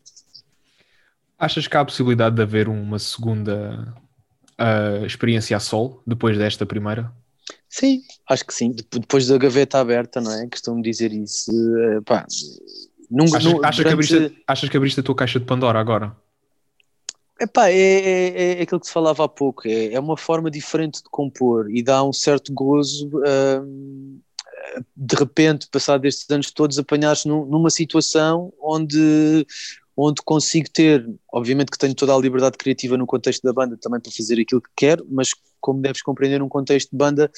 [1.40, 3.96] Achas que há a possibilidade de haver uma segunda
[4.60, 7.10] uh, experiência a sol, depois desta primeira?
[7.70, 10.50] Sim, acho que sim, depois da gaveta aberta, não é?
[10.50, 12.26] Costumo dizer isso, uh, pá,
[13.10, 14.08] Nunca, achas, achas, durante...
[14.08, 16.16] que abriste, achas que abriste a tua caixa de Pandora agora?
[17.39, 21.03] Epá, é, é, é aquilo que se falava há pouco, é, é uma forma diferente
[21.03, 23.12] de compor e dá um certo gozo
[23.64, 24.20] hum,
[24.95, 29.45] de repente, passado estes anos todos, apanhar-se num, numa situação onde,
[29.98, 34.00] onde consigo ter, obviamente que tenho toda a liberdade criativa no contexto da banda também
[34.00, 37.32] para fazer aquilo que quero, mas como deves compreender, num contexto de banda,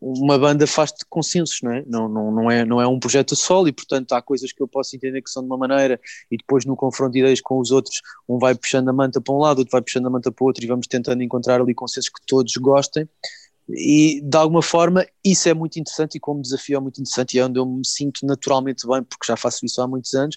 [0.00, 1.84] uma banda faz de consensos, não é?
[1.86, 2.64] Não, não, não é?
[2.64, 5.42] não é um projeto solo e, portanto, há coisas que eu posso entender que são
[5.42, 6.00] de uma maneira
[6.30, 9.32] e depois no confronto de ideias com os outros, um vai puxando a manta para
[9.32, 11.74] um lado, outro vai puxando a manta para o outro e vamos tentando encontrar ali
[11.74, 13.08] consensos que todos gostem.
[13.68, 17.38] E de alguma forma isso é muito interessante e como desafio é muito interessante e
[17.38, 20.36] é onde eu me sinto naturalmente bem, porque já faço isso há muitos anos,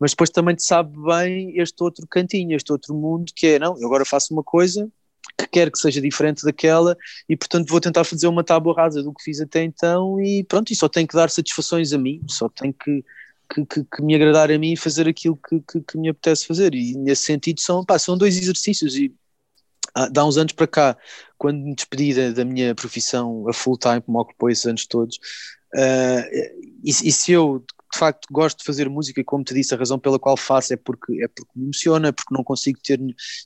[0.00, 3.78] mas depois também te sabe bem este outro cantinho, este outro mundo que é, não,
[3.80, 4.90] eu agora faço uma coisa
[5.38, 6.96] que quer que seja diferente daquela
[7.28, 10.72] e portanto vou tentar fazer uma tábua rasa do que fiz até então e pronto,
[10.72, 13.04] e só tenho que dar satisfações a mim, só tenho que,
[13.52, 16.46] que, que, que me agradar a mim e fazer aquilo que, que, que, me apetece
[16.46, 16.74] fazer.
[16.74, 19.14] E nesse sentido são, pá, são dois exercícios e
[19.94, 20.96] há, há uns anos para cá,
[21.38, 25.16] quando me despedi da, da minha profissão a full time, como ocupou esses anos todos,
[25.74, 26.24] uh,
[26.84, 29.76] e, e se eu de facto gosto de fazer música e como te disse, a
[29.76, 32.98] razão pela qual faço é porque, é porque me emociona, é porque não consigo ter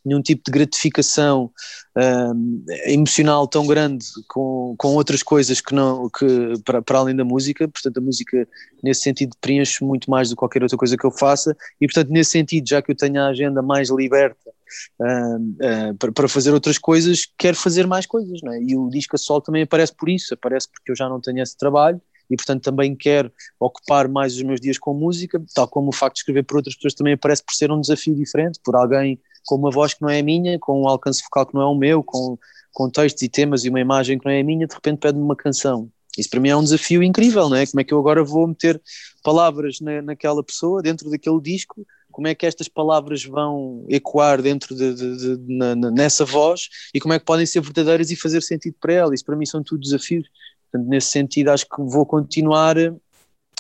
[0.05, 1.51] nenhum tipo de gratificação
[1.97, 7.25] um, emocional tão grande com, com outras coisas que não que para, para além da
[7.25, 8.49] música, portanto a música
[8.85, 11.57] nesse sentido preenche muito mais do que qualquer outra coisa que eu faça.
[11.81, 14.56] E portanto nesse sentido, já que eu tenho a agenda mais liberta
[15.01, 18.61] uh, uh, para, para, fazer outras coisas, quero fazer mais coisas, não é?
[18.61, 21.43] E o disco a sol também aparece por isso, aparece porque eu já não tenho
[21.43, 22.01] esse trabalho
[22.31, 26.17] e portanto também quero ocupar mais os meus dias com música, tal como o facto
[26.17, 29.55] de escrever por outras pessoas também aparece por ser um desafio diferente, por alguém com
[29.55, 31.75] uma voz que não é a minha, com um alcance vocal que não é o
[31.75, 32.37] meu, com,
[32.73, 35.25] com textos e temas e uma imagem que não é a minha, de repente pede-me
[35.25, 35.89] uma canção.
[36.19, 37.67] Isso para mim é um desafio incrível, não é?
[37.67, 38.81] Como é que eu agora vou meter
[39.23, 41.87] palavras na, naquela pessoa, dentro daquele disco,
[42.17, 46.99] como é que estas palavras vão ecoar dentro de, de, de na, nessa voz e
[46.99, 49.15] como é que podem ser verdadeiras e fazer sentido para ela.
[49.15, 50.27] Isso para mim são tudo desafios.
[50.73, 52.75] Portanto, nesse sentido, acho que vou continuar.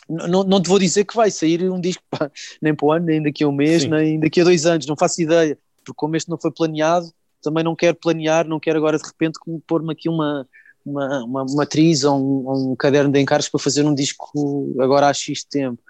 [0.08, 2.30] Não, não te vou dizer que vai sair um disco pá,
[2.62, 3.90] nem para o ano, nem daqui a um mês, Sim.
[3.90, 7.62] nem daqui a dois anos, não faço ideia, porque como este não foi planeado, também
[7.62, 10.48] não quero planear, não quero agora de repente pôr-me aqui uma,
[10.82, 15.08] uma, uma, uma atriz ou um, um, caderno de encargos para fazer um disco agora
[15.08, 15.82] há X tempo.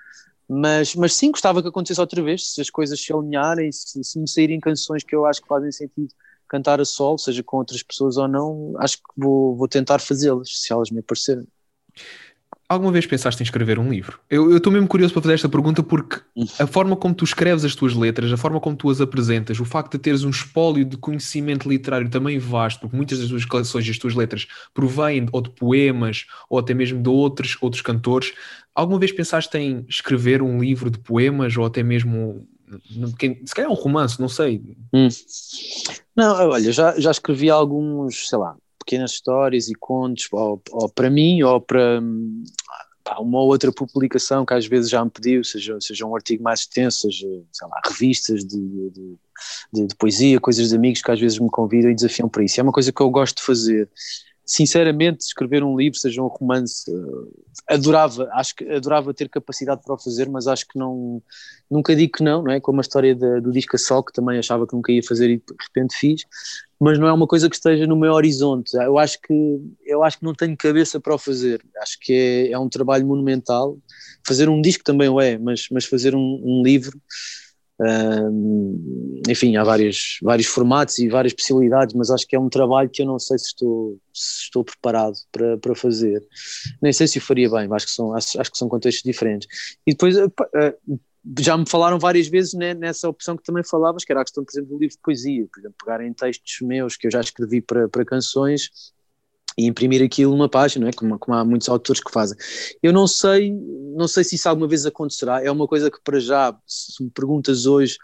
[0.48, 4.18] Mas, mas sim, gostava que acontecesse outra vez, se as coisas se alinharem, se, se
[4.18, 6.14] me saírem canções que eu acho que fazem sentido
[6.48, 10.48] cantar a solo, seja com outras pessoas ou não, acho que vou, vou tentar fazê-las,
[10.62, 11.46] se elas me aparecerem.
[12.68, 14.18] Alguma vez pensaste em escrever um livro?
[14.28, 16.20] Eu estou mesmo curioso para fazer esta pergunta porque
[16.58, 19.64] a forma como tu escreves as tuas letras, a forma como tu as apresentas, o
[19.64, 23.86] facto de teres um espólio de conhecimento literário também vasto, porque muitas das tuas canções
[23.86, 28.32] e as tuas letras provêm ou de poemas ou até mesmo de outros, outros cantores.
[28.74, 32.48] Alguma vez pensaste em escrever um livro de poemas ou até mesmo,
[33.44, 34.60] se calhar um romance, não sei?
[34.92, 35.08] Hum.
[36.16, 38.56] Não, olha, já, já escrevi alguns, sei lá,
[38.86, 42.00] pequenas histórias e contos, ou, ou para mim, ou para
[43.02, 46.42] pá, uma ou outra publicação que às vezes já me pediu, seja, seja um artigo
[46.42, 49.16] mais extenso, seja, sei lá, revistas de, de,
[49.72, 52.60] de, de poesia, coisas de amigos que às vezes me convidam e desafiam para isso.
[52.60, 53.90] É uma coisa que eu gosto de fazer
[54.46, 59.94] sinceramente, escrever um livro, seja um romance, eh, adorava, acho que adorava ter capacidade para
[59.94, 61.20] o fazer, mas acho que não,
[61.68, 62.60] nunca digo que não, não é?
[62.60, 65.30] Como a história de, do disco a sol, que também achava que nunca ia fazer
[65.30, 66.22] e de repente fiz,
[66.78, 68.76] mas não é uma coisa que esteja no meu horizonte.
[68.76, 71.60] Eu acho que, eu acho que não tenho cabeça para o fazer.
[71.82, 73.76] Acho que é, é um trabalho monumental.
[74.24, 77.00] Fazer um disco também o é, mas, mas fazer um, um livro
[79.28, 83.02] enfim, há vários, vários formatos e várias possibilidades, mas acho que é um trabalho que
[83.02, 86.22] eu não sei se estou, se estou preparado para, para fazer.
[86.80, 89.48] Nem sei se o faria bem, acho que, são, acho, acho que são contextos diferentes.
[89.86, 91.00] E depois uh,
[91.38, 94.44] já me falaram várias vezes né, nessa opção que também falavas, que era a questão,
[94.44, 97.60] por exemplo, do livro de poesia, por exemplo, pegarem textos meus que eu já escrevi
[97.60, 98.70] para, para canções
[99.56, 100.92] e imprimir aquilo numa página, não é?
[100.92, 102.36] Como, como, há muitos autores que fazem.
[102.82, 103.52] Eu não sei,
[103.96, 107.10] não sei se isso alguma vez acontecerá, é uma coisa que para já, se me
[107.10, 107.96] perguntas hoje,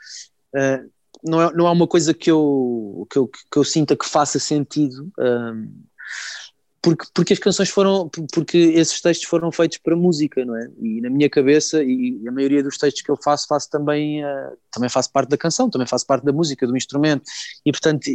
[0.57, 0.91] uh,
[1.23, 4.39] não, é, não é uma coisa que eu, que eu, que eu sinta que faça
[4.39, 5.83] sentido, uh,
[6.81, 10.69] porque, porque as canções foram, porque esses textos foram feitos para música, não é?
[10.81, 14.57] E na minha cabeça, e a maioria dos textos que eu faço, faço também, uh,
[14.73, 17.25] também faço parte da canção, também faço parte da música, do instrumento,
[17.65, 18.07] e portanto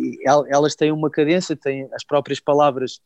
[0.49, 2.99] elas têm uma cadência, têm as próprias palavras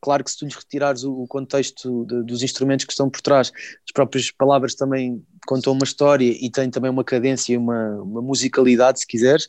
[0.00, 3.52] Claro que se tu lhes retirares o, contexto de, dos instrumentos que estão por trás,
[3.54, 9.00] as próprias palavras também contam uma história e têm também uma cadência uma, uma musicalidade,
[9.00, 9.46] se quiseres,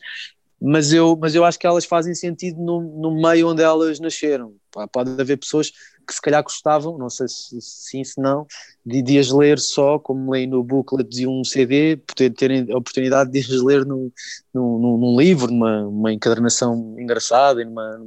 [0.60, 4.54] mas eu, mas eu acho que elas fazem sentido no, no meio onde elas nasceram.
[4.92, 5.72] Pode haver pessoas
[6.06, 8.46] que se calhar gostavam, não sei se sim, se não,
[8.84, 12.76] de, de as ler só, como leem no booklet de um CD, poder terem a
[12.76, 14.12] oportunidade de as ler no,
[14.52, 17.98] num livro, numa, numa encadernação engraçada, numa,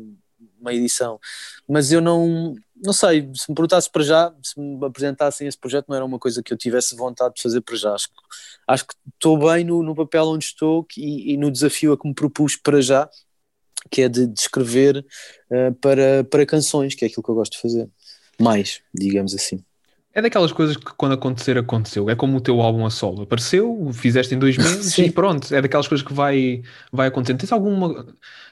[0.63, 1.19] uma edição.
[1.67, 5.85] Mas eu não, não sei, se me perguntasse para já, se me apresentassem esse projeto,
[5.89, 7.93] não era uma coisa que eu tivesse vontade de fazer para já.
[7.93, 8.09] Acho,
[8.67, 12.07] acho que estou bem no, no papel onde estou e, e, no desafio a que
[12.07, 13.09] me propus para já,
[13.91, 15.05] que é de, de escrever
[15.51, 17.89] uh, para, para canções, que é aquilo que eu gosto de fazer.
[18.39, 19.63] Mais, digamos assim.
[20.15, 22.07] É daquelas coisas que quando acontecer, aconteceu.
[22.07, 23.23] É como o teu álbum a solo.
[23.23, 25.53] Apareceu, fizeste em dois meses e pronto.
[25.53, 26.61] É daquelas coisas que vai,
[26.91, 27.35] vai acontecer.
[27.35, 28.05] Tens alguma.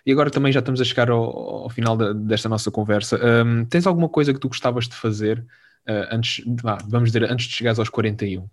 [0.03, 1.23] E agora também já estamos a chegar ao,
[1.63, 3.19] ao final da, desta nossa conversa.
[3.23, 5.45] Um, tens alguma coisa que tu gostavas de fazer
[5.87, 8.47] uh, antes, ah, vamos dizer, antes de chegares aos 41?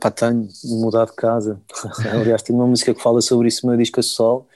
[0.00, 1.60] Pá, tenho mudar de casa.
[2.12, 4.48] Aliás, tenho uma música que fala sobre isso no meu disco a sol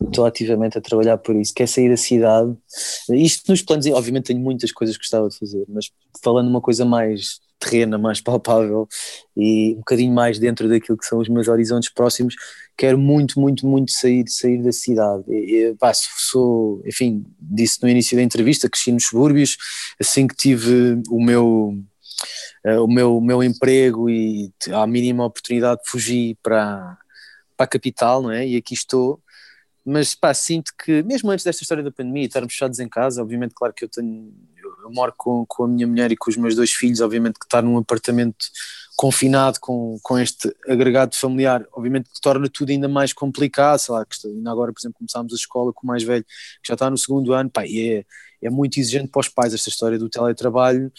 [0.00, 2.56] estou ativamente a trabalhar por isso, quer sair da cidade.
[3.10, 5.90] Isto nos planos, obviamente tenho muitas coisas que gostava de fazer, mas
[6.22, 8.88] falando uma coisa mais terrena, mais palpável
[9.36, 12.34] e um bocadinho mais dentro daquilo que são os meus horizontes próximos,
[12.76, 15.24] quero muito, muito, muito sair, sair da cidade.
[15.28, 19.56] E, pá, sou, enfim, disse no início da entrevista, cresci nos subúrbios,
[20.00, 21.74] assim que tive o meu,
[22.64, 26.96] uh, o meu, meu emprego e à mínima oportunidade fugi para,
[27.56, 28.46] para a capital, não é?
[28.46, 29.20] E aqui estou
[29.88, 33.54] mas pá, sinto que mesmo antes desta história da pandemia, estarmos fechados em casa, obviamente,
[33.54, 34.32] claro que eu tenho,
[34.82, 37.46] eu moro com, com a minha mulher e com os meus dois filhos, obviamente que
[37.46, 38.46] estar num apartamento
[38.94, 44.04] confinado com, com este agregado familiar, obviamente que torna tudo ainda mais complicado, sei lá,
[44.04, 46.90] que ainda agora, por exemplo, começámos a escola com o mais velho, que já está
[46.90, 48.04] no segundo ano, pá, e é,
[48.42, 50.92] é muito exigente para os pais esta história do teletrabalho,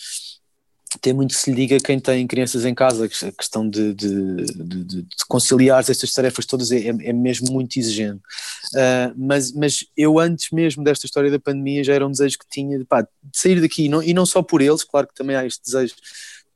[0.97, 4.35] tem muito que se lhe diga quem tem crianças em casa, a questão de, de,
[4.45, 8.21] de, de conciliar estas tarefas todas é, é, mesmo muito exigente.
[8.73, 12.49] Uh, mas, mas eu, antes mesmo desta história da pandemia, já era um desejo que
[12.49, 15.45] tinha de, pá, sair daqui, não, e não só por eles, claro que também há
[15.45, 15.93] este desejo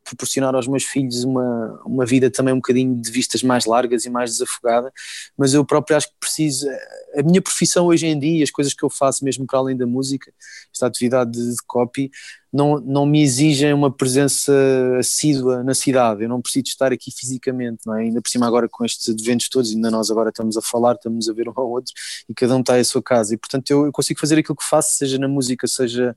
[0.04, 4.10] proporcionar aos meus filhos uma, uma vida também um bocadinho de vistas mais largas e
[4.10, 4.92] mais desafogada,
[5.38, 6.68] mas eu próprio acho que preciso,
[7.16, 9.88] a minha profissão hoje em dia, as coisas que eu faço mesmo para além da
[9.88, 10.32] música,
[10.74, 12.12] esta atividade de, copy,
[12.52, 14.54] não, não me exigem uma presença
[15.00, 18.02] assídua na cidade, eu não preciso estar aqui fisicamente, não é?
[18.02, 21.30] ainda por cima agora com estes adventos todos, ainda nós agora estamos a falar, estamos
[21.30, 21.94] a ver um ao outro
[22.30, 24.64] e cada um está à sua casa e portanto eu, eu consigo fazer aquilo que
[24.64, 26.16] faço, seja na música, seja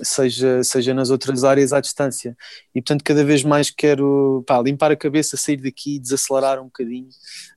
[0.00, 2.36] seja, seja nas outras áreas à distância.
[2.74, 7.08] E portanto, cada vez mais quero pá, limpar a cabeça, sair daqui, desacelerar um bocadinho.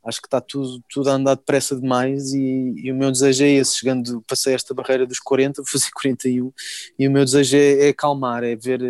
[0.03, 3.49] Acho que está tudo, tudo a andar depressa demais e, e o meu desejo é
[3.49, 3.77] esse.
[3.77, 6.51] Chegando, passei esta barreira dos 40, vou fazer 41,
[6.99, 8.81] e o meu desejo é, é acalmar, é ver,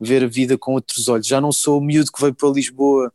[0.00, 1.26] ver a vida com outros olhos.
[1.26, 3.12] Já não sou o miúdo que veio para Lisboa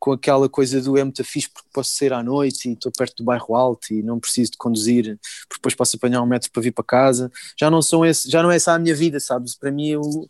[0.00, 3.18] com aquela coisa do é muito fixe porque posso sair à noite e estou perto
[3.18, 6.62] do bairro alto e não preciso de conduzir porque depois posso apanhar um metro para
[6.62, 7.30] vir para casa.
[7.58, 9.54] Já não são esse, já não é essa a minha vida sabes?
[9.54, 10.28] Para mim o,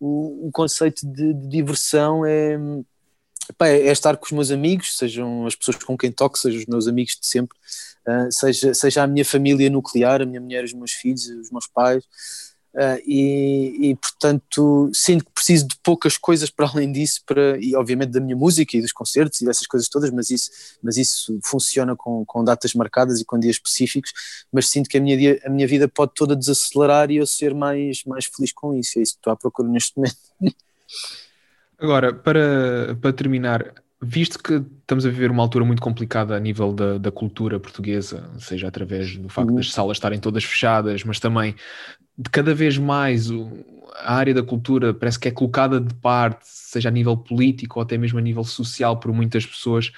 [0.00, 2.58] o, o conceito de, de, diversão é,
[3.60, 6.66] é, é estar com os meus amigos sejam as pessoas com quem toco sejam os
[6.66, 7.56] meus amigos de sempre
[8.08, 11.66] uh, seja, seja a minha família nuclear a minha mulher, os meus filhos os meus
[11.66, 12.04] pais
[12.72, 17.74] Uh, e, e, portanto sinto que preciso de poucas coisas para além disso para, e
[17.74, 21.36] obviamente da minha música e dos concertos e dessas coisas todas mas isso, mas isso
[21.42, 24.12] funciona com, com datas marcadas e com dias específicos
[24.52, 27.54] mas sinto que a minha, dia, a minha vida pode toda desacelerar e eu ser
[27.54, 28.98] mais, mais feliz com isso.
[28.98, 30.16] É isso que estou à procura neste momento.
[31.78, 36.72] Agora, para, para terminar Visto que estamos a viver uma altura muito complicada a nível
[36.72, 39.56] da, da cultura portuguesa, seja através do facto uhum.
[39.56, 41.54] das salas estarem todas fechadas, mas também
[42.16, 43.50] de cada vez mais o,
[43.96, 47.82] a área da cultura parece que é colocada de parte, seja a nível político ou
[47.82, 49.92] até mesmo a nível social por muitas pessoas.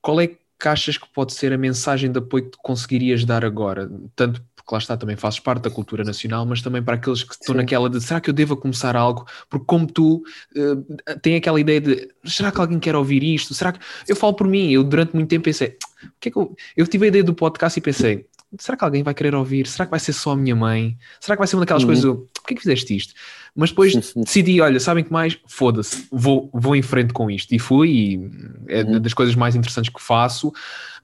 [0.00, 0.38] Qual é que
[0.68, 3.90] achas que pode ser a mensagem de apoio que conseguirias dar agora?
[4.16, 7.34] Tanto porque lá está, também fazes parte da cultura nacional, mas também para aqueles que
[7.34, 9.26] estão naquela de será que eu devo começar algo?
[9.50, 10.22] Porque como tu
[10.56, 13.52] uh, tem aquela ideia de será que alguém quer ouvir isto?
[13.52, 14.70] Será que eu falo por mim?
[14.70, 15.76] Eu durante muito tempo pensei,
[16.18, 18.26] que é que eu, eu tive a ideia do podcast e pensei,
[18.58, 19.66] será que alguém vai querer ouvir?
[19.66, 20.96] Será que vai ser só a minha mãe?
[21.20, 21.88] Será que vai ser uma daquelas uhum.
[21.88, 23.14] coisas do porquê que fizeste isto?
[23.56, 25.38] Mas depois decidi, olha, sabem que mais?
[25.46, 27.54] Foda-se, vou, vou em frente com isto.
[27.54, 28.30] E fui, e
[28.68, 29.00] é uhum.
[29.00, 30.52] das coisas mais interessantes que faço,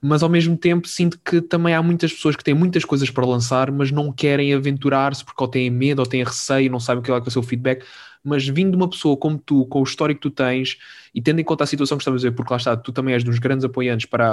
[0.01, 3.25] mas ao mesmo tempo sinto que também há muitas pessoas que têm muitas coisas para
[3.25, 7.03] lançar, mas não querem aventurar-se porque ou têm medo, ou têm receio, não sabem o
[7.03, 7.85] que é que vai ser o feedback.
[8.23, 10.77] Mas vindo de uma pessoa como tu, com o histórico que tu tens,
[11.15, 13.13] e tendo em conta a situação que estamos a ver, porque lá está, tu também
[13.13, 14.31] és dos grandes apoiantes para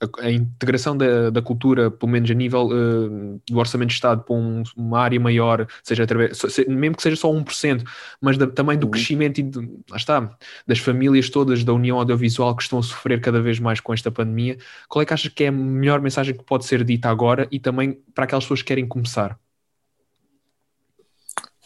[0.00, 4.22] a, a, integração da, da, cultura, pelo menos a nível uh, do orçamento de Estado,
[4.22, 7.84] para um, uma área maior, seja através, mesmo que seja só 1%,
[8.20, 8.90] mas da, também do uhum.
[8.90, 9.58] crescimento e de,
[9.90, 10.36] lá está,
[10.66, 14.10] das famílias todas da União Audiovisual que estão a sofrer cada vez mais com esta
[14.10, 14.56] pandemia,
[14.88, 17.60] qual é que achas que é a melhor mensagem que pode ser dita agora e
[17.60, 19.38] também para aquelas pessoas que querem começar?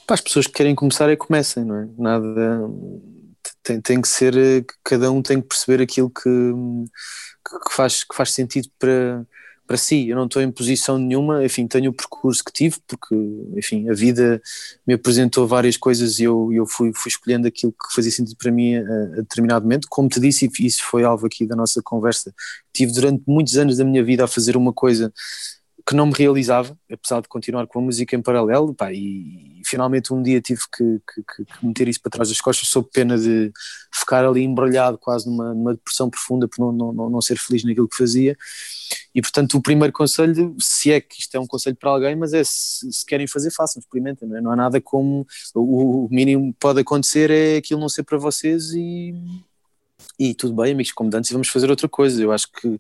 [0.07, 1.89] Para as pessoas que querem começar é comecem, não é?
[1.97, 2.69] Nada
[3.63, 6.55] tem, tem que ser, eh, cada um tem que perceber aquilo que
[7.45, 9.27] que faz, que faz sentido para,
[9.67, 10.09] para si.
[10.09, 13.15] Eu não estou em posição nenhuma, enfim, tenho o percurso que tive, porque,
[13.57, 14.41] enfim, a vida
[14.87, 18.51] me apresentou várias coisas e eu, eu fui, fui escolhendo aquilo que fazia sentido para
[18.51, 19.89] mim a, a determinado momento.
[19.91, 22.35] Como te disse, e isso foi alvo aqui da nossa conversa,
[22.73, 25.13] tive durante muitos anos da minha vida a fazer uma coisa
[25.87, 29.63] que não me realizava, apesar de continuar com a música em paralelo, pá, e, e,
[29.67, 33.19] finalmente um dia tive que, que, que, meter isso para trás das costas, sob pena
[33.19, 33.53] de
[33.93, 37.89] ficar ali embrulhado quase numa, numa depressão profunda por não, não, não ser feliz naquilo
[37.89, 38.35] que fazia.
[39.15, 42.33] E portanto, o primeiro conselho, se é que isto é um conselho para alguém, mas
[42.33, 44.41] é se, se querem fazer, façam, experimentem, não, é?
[44.41, 48.17] não há nada como o, o mínimo que pode acontecer é aquilo não ser para
[48.17, 49.15] vocês e,
[50.19, 52.23] e tudo bem, amigos, como antes, vamos fazer outra coisa.
[52.23, 52.79] Eu acho que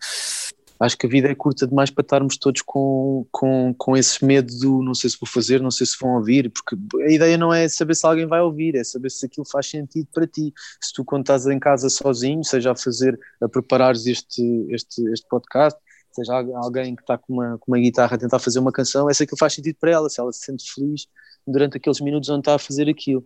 [0.80, 4.52] acho que a vida é curta demais para estarmos todos com, com, com esse medo
[4.58, 7.52] do não sei se vou fazer, não sei se vão ouvir, porque a ideia não
[7.52, 10.52] é saber se alguém vai ouvir, é saber se aquilo faz sentido para ti.
[10.80, 15.26] Se tu quando estás em casa sozinho, seja a fazer, a preparares este, este, este
[15.28, 15.78] podcast,
[16.12, 19.14] seja alguém que está com uma, com uma guitarra a tentar fazer uma canção, é
[19.14, 21.06] se aquilo faz sentido para ela, se ela se sente feliz
[21.46, 23.24] durante aqueles minutos onde está a fazer aquilo.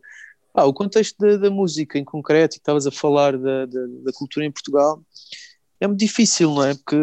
[0.55, 4.13] Ah, o contexto da, da música em concreto, e estavas a falar da, da, da
[4.13, 5.03] cultura em Portugal,
[5.81, 6.75] é muito difícil, não é?
[6.75, 6.97] Porque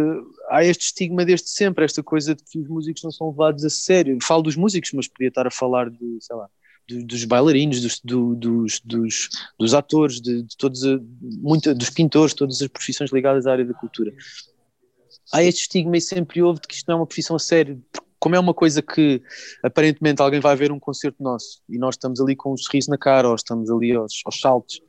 [0.50, 3.70] há este estigma desde sempre, esta coisa de que os músicos não são levados a
[3.70, 4.18] sério.
[4.22, 6.50] Falo dos músicos, mas podia estar a falar de, sei lá,
[6.88, 12.62] dos bailarinos, dos, dos, dos, dos atores, de, de todos, a, muita, dos pintores, todas
[12.62, 14.14] as profissões ligadas à área da cultura.
[15.34, 17.84] Há este estigma e sempre houve de que isto não é uma profissão a sério,
[18.20, 19.22] como é uma coisa que
[19.64, 22.98] aparentemente alguém vai ver um concerto nosso e nós estamos ali com um sorriso na
[22.98, 24.82] cara ou estamos ali aos, aos saltos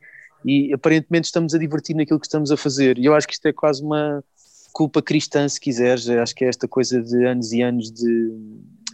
[0.45, 2.97] e aparentemente estamos a divertir naquilo que estamos a fazer.
[2.97, 4.23] E eu acho que isto é quase uma
[4.71, 6.07] culpa cristã, se quiseres.
[6.07, 8.31] Eu acho que é esta coisa de anos e anos de,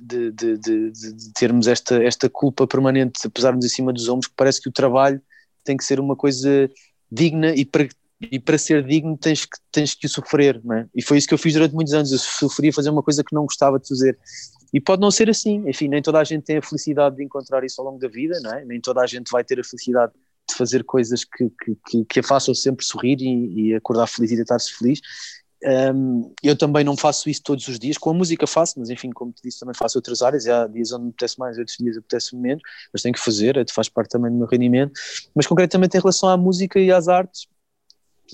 [0.02, 4.28] de, de, de, de termos esta, esta culpa permanente a pesarmos em cima dos ombros,
[4.28, 5.22] que parece que o trabalho
[5.64, 6.70] tem que ser uma coisa
[7.12, 7.88] digna e para,
[8.20, 10.88] e para ser digno tens que, tens que o sofrer, não é?
[10.96, 13.36] E foi isso que eu fiz durante muitos anos, eu sofria fazer uma coisa que
[13.36, 14.18] não gostava de fazer.
[14.74, 17.64] E pode não ser assim, enfim, nem toda a gente tem a felicidade de encontrar
[17.64, 18.66] isso ao longo da vida, não é?
[18.66, 20.14] Nem toda a gente vai ter a felicidade
[20.50, 21.50] de fazer coisas que,
[21.88, 25.00] que, que, a façam sempre sorrir e, e acordar feliz e deitar-se feliz.
[25.66, 29.10] Um, eu também não faço isso todos os dias, com a música faço, mas enfim,
[29.12, 30.46] como te disse, também faço outras áreas.
[30.48, 33.88] Há dias onde me apetece mais, outros dias apetece menos, mas tenho que fazer, faz
[33.88, 34.92] parte também do meu rendimento.
[35.34, 37.48] Mas concretamente em relação à música e às artes,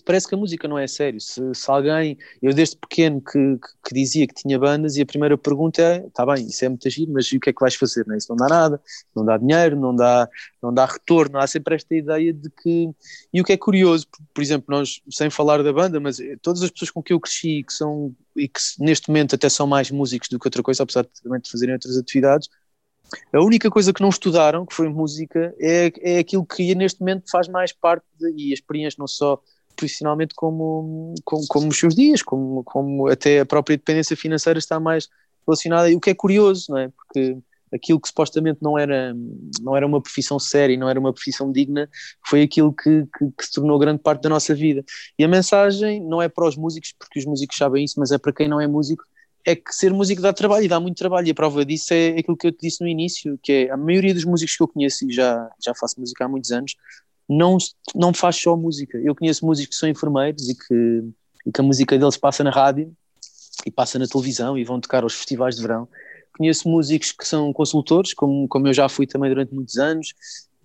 [0.05, 1.19] parece que a música não é sério.
[1.19, 5.05] Se, se alguém, eu desde pequeno que, que, que, dizia que tinha bandas e a
[5.05, 7.75] primeira pergunta é, está bem, isso é muito giro, mas o que é que vais
[7.75, 8.05] fazer?
[8.07, 8.17] Não, é?
[8.17, 8.81] isso não dá nada,
[9.15, 10.29] não dá dinheiro, não dá,
[10.61, 12.89] não dá retorno, há sempre esta ideia de que,
[13.33, 16.37] e o que é curioso, por, por exemplo, nós, sem falar da banda, mas eh,
[16.41, 19.67] todas as pessoas com que eu cresci, que são, e que neste momento até são
[19.67, 22.49] mais músicos do que outra coisa, apesar de, também de fazerem outras atividades,
[23.33, 27.29] a única coisa que não estudaram, que foi música, é, é aquilo que neste momento
[27.29, 29.41] faz mais parte, de, e as experiências não só
[29.80, 34.80] profissionalmente como, como, como, os seus dias, como, como até a própria dependência financeira está
[34.80, 35.07] mais
[35.47, 36.89] relacionada, e o que é curioso, não é?
[36.89, 37.38] Porque
[37.73, 39.15] aquilo que supostamente não era,
[39.61, 41.89] não era uma profissão séria, não era uma profissão digna,
[42.27, 44.84] foi aquilo que, que, que, se tornou grande parte da nossa vida.
[45.17, 48.17] E a mensagem não é para os músicos, porque os músicos sabem isso, mas é
[48.17, 49.03] para quem não é músico,
[49.45, 52.19] é que ser músico dá trabalho e dá muito trabalho, e a prova disso é
[52.19, 54.67] aquilo que eu te disse no início, que é a maioria dos músicos que eu
[54.67, 56.75] conheço, e já, já faço música há muitos anos,
[57.30, 57.57] não,
[57.93, 58.97] não faz só música.
[58.97, 61.03] Eu conheço músicos que são enfermeiros e que,
[61.45, 62.91] e que a música deles passa na rádio
[63.65, 65.88] e passa na televisão e vão tocar aos festivais de verão.
[66.36, 70.13] Conheço músicos que são consultores, como, como eu já fui também durante muitos anos.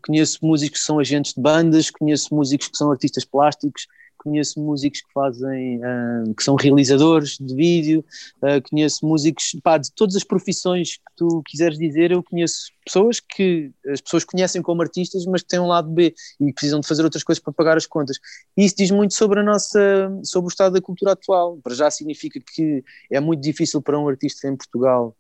[0.07, 3.87] Conheço músicos que são agentes de bandas, conheço músicos que são artistas plásticos,
[4.19, 8.05] conheço músicos que fazem, uh, que são realizadores de vídeo,
[8.39, 13.21] uh, conheço músicos, pá, de todas as profissões que tu quiseres dizer, eu conheço pessoas
[13.21, 16.87] que as pessoas conhecem como artistas, mas que têm um lado B e precisam de
[16.87, 18.19] fazer outras coisas para pagar as contas.
[18.57, 21.59] E isso diz muito sobre a nossa, sobre o estado da cultura atual.
[21.63, 25.17] Para já significa que é muito difícil para um artista em Portugal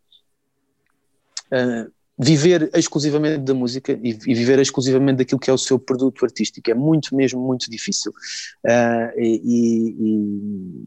[1.46, 6.24] uh, viver exclusivamente da música e, e, viver exclusivamente daquilo que é o seu produto
[6.24, 6.70] artístico.
[6.70, 8.12] É muito mesmo muito difícil.
[8.64, 9.96] Uh, e,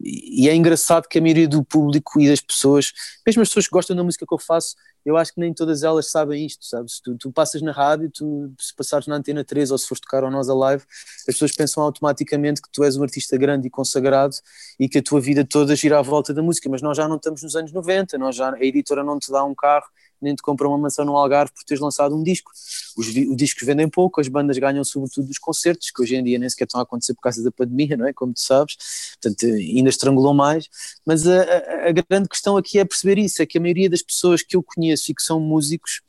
[0.02, 2.92] e, e, é engraçado que a maioria do público e das pessoas
[3.26, 4.74] mesmo as pessoas que gostam da música que eu faço
[5.08, 7.00] eu acho que nem todas elas sabem isto, sabes?
[7.00, 10.22] Tu, tu passas na rádio, tu, se passares na Antena 3 ou se fores tocar
[10.22, 10.84] ao Nós Alive,
[11.20, 14.34] as pessoas pensam automaticamente que tu és um artista grande e consagrado
[14.78, 17.16] e que a tua vida toda gira à volta da música, mas nós já não
[17.16, 19.86] estamos nos anos 90, nós já, a editora não te dá um carro
[20.20, 22.50] nem te compra uma mansão no Algarve por teres lançado um disco.
[22.96, 26.38] Os, os, discos vendem pouco, as bandas ganham sobretudo dos concertos, que hoje em dia
[26.38, 28.12] nem sequer estão a acontecer por causa da pandemia, não é?
[28.12, 28.76] Como tu sabes,
[29.20, 30.68] portanto ainda estrangulou mais.
[31.04, 34.02] Mas a, a, a grande questão aqui é perceber isso: é que a maioria das
[34.02, 36.00] pessoas que eu conheço e que são músicos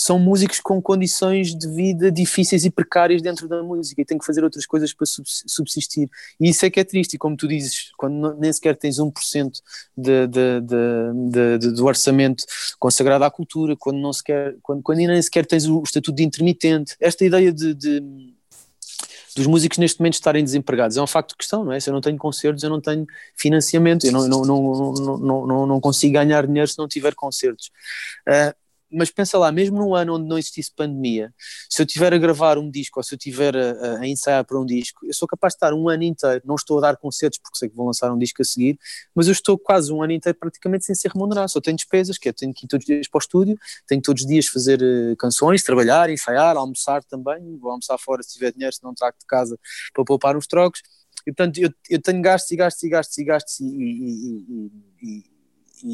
[0.00, 4.24] são músicos com condições de vida difíceis e precárias dentro da música e têm que
[4.24, 6.08] fazer outras coisas para subsistir.
[6.38, 9.50] E isso é que é triste, e como tu dizes, quando nem sequer tens 1%
[9.96, 12.44] de, de, de, de, do orçamento
[12.78, 16.94] consagrado à cultura, quando, não sequer, quando, quando nem sequer tens o estatuto de intermitente,
[17.00, 17.74] esta ideia de,
[19.34, 20.96] dos músicos neste momento estarem desempregados.
[20.96, 21.80] É um facto de questão, não é?
[21.80, 25.66] Se eu não tenho concertos, eu não tenho financiamento, eu não, não, não, não, não,
[25.66, 27.72] não consigo ganhar dinheiro se não tiver concertos.
[28.28, 31.32] Uh, mas pensa lá, mesmo num ano onde não existisse pandemia,
[31.68, 34.58] se eu tiver a gravar um disco ou se eu tiver a, a, ensaiar para
[34.58, 37.38] um disco, eu sou capaz de estar um ano inteiro, não estou a dar concertos
[37.38, 38.78] porque sei que vou lançar um disco a seguir,
[39.14, 42.28] mas eu estou quase um ano inteiro praticamente sem ser remunerado, só tenho despesas, que
[42.28, 44.80] é tenho que ir todos os dias para o estúdio, tenho todos os dias fazer
[44.80, 49.16] uh, canções, trabalhar, ensaiar, almoçar também, vou almoçar fora se tiver dinheiro, se não trago
[49.18, 49.58] de casa
[49.92, 50.80] para poupar uns trocos,
[51.26, 54.70] e portanto eu, eu tenho gastos e gastos e gastos e gastos e, e,
[55.02, 55.37] e e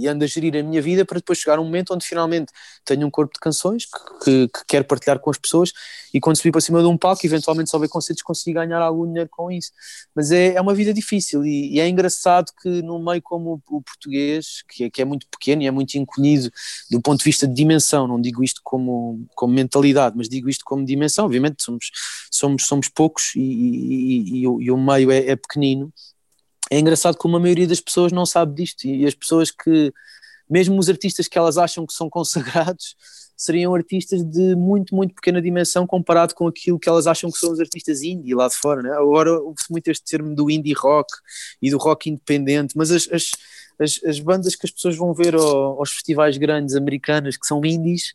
[0.08, 2.52] ando a gerir a minha vida para depois chegar a um momento onde finalmente
[2.84, 5.72] tenho um corpo de canções que, que, que quero partilhar com as pessoas
[6.14, 9.04] e quando subir para cima de um palco, eventualmente se houver concertos, consigo ganhar algum
[9.04, 9.72] dinheiro com isso.
[10.14, 13.76] Mas é, é uma vida difícil e, e é engraçado que num meio como o,
[13.76, 16.50] o português, que é, que é, muito pequeno e é muito encolhido
[16.88, 20.64] do ponto de vista de dimensão, não digo isto como, como mentalidade, mas digo isto
[20.64, 21.90] como dimensão, obviamente somos,
[22.30, 25.92] somos, somos poucos e, e, e o, o meio é, é pequenino,
[26.70, 29.92] é engraçado como a maioria das pessoas não sabe disto e as pessoas que,
[30.48, 32.96] mesmo os artistas que elas acham que são consagrados,
[33.36, 37.52] seriam artistas de muito, muito pequena dimensão comparado com aquilo que elas acham que são
[37.52, 38.82] os artistas indie lá de fora.
[38.82, 38.90] Né?
[38.92, 41.08] Agora ouve-se muito este termo do indie rock
[41.60, 43.30] e do rock independente, mas as, as,
[43.78, 47.64] as, as bandas que as pessoas vão ver ao, aos festivais grandes americanas, que são
[47.64, 48.14] indies,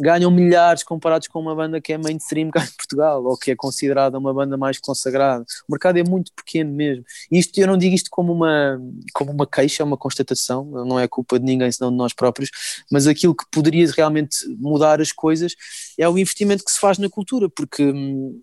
[0.00, 3.56] ganham milhares comparados com uma banda que é mainstream cá em Portugal ou que é
[3.56, 5.44] considerada uma banda mais consagrada.
[5.68, 7.04] O mercado é muito pequeno mesmo.
[7.30, 8.80] Isto eu não digo isto como uma
[9.12, 12.50] como uma queixa, é uma constatação, não é culpa de ninguém senão de nós próprios,
[12.90, 15.54] mas aquilo que poderia realmente mudar as coisas
[15.98, 17.92] é o investimento que se faz na cultura, porque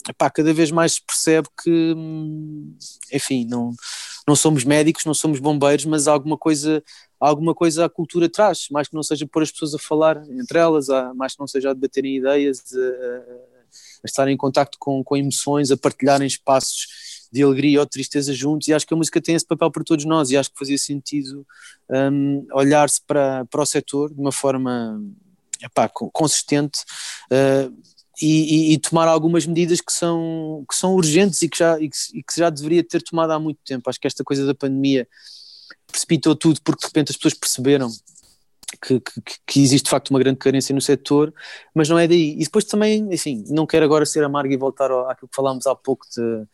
[0.09, 1.95] epá, cada vez mais se percebe que
[3.11, 3.73] enfim, não
[4.27, 6.83] não somos médicos, não somos bombeiros, mas alguma coisa
[7.19, 10.59] alguma coisa a cultura traz, mais que não seja pôr as pessoas a falar entre
[10.59, 13.45] elas, mais que não seja a debaterem ideias, a, a,
[14.03, 16.87] a estarem em contacto com, com emoções, a partilharem espaços
[17.31, 19.83] de alegria ou de tristeza juntos, e acho que a música tem esse papel para
[19.83, 21.45] todos nós, e acho que fazia sentido
[21.89, 25.01] um, olhar-se para, para o setor de uma forma
[25.61, 26.79] epá, consistente
[27.31, 27.75] uh,
[28.21, 31.89] e, e, e, tomar algumas medidas que são, que são urgentes e que, já, e
[31.89, 33.89] que, e que já deveria ter tomado há muito tempo.
[33.89, 35.05] Acho que esta coisa da pandemia
[35.95, 37.89] precipitou tudo porque de repente as pessoas perceberam
[38.81, 41.33] que, que, que, existe de facto uma grande carência no setor,
[41.73, 42.33] mas não é daí.
[42.33, 45.65] E depois também, assim, não quero agora ser amargo e voltar ao, àquilo que falámos
[45.65, 46.45] há pouco de,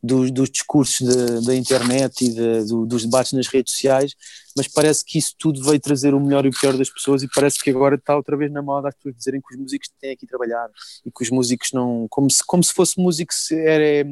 [0.00, 4.14] dos, dos discursos de, da internet e de, do, dos debates nas redes sociais,
[4.56, 7.28] mas parece que isso tudo veio trazer o melhor e o pior das pessoas e
[7.34, 10.12] parece que agora está outra vez na moda as pessoas dizerem que os músicos têm
[10.12, 10.68] aqui trabalhar
[11.04, 14.06] e que os músicos não, como se, como se fosse músico era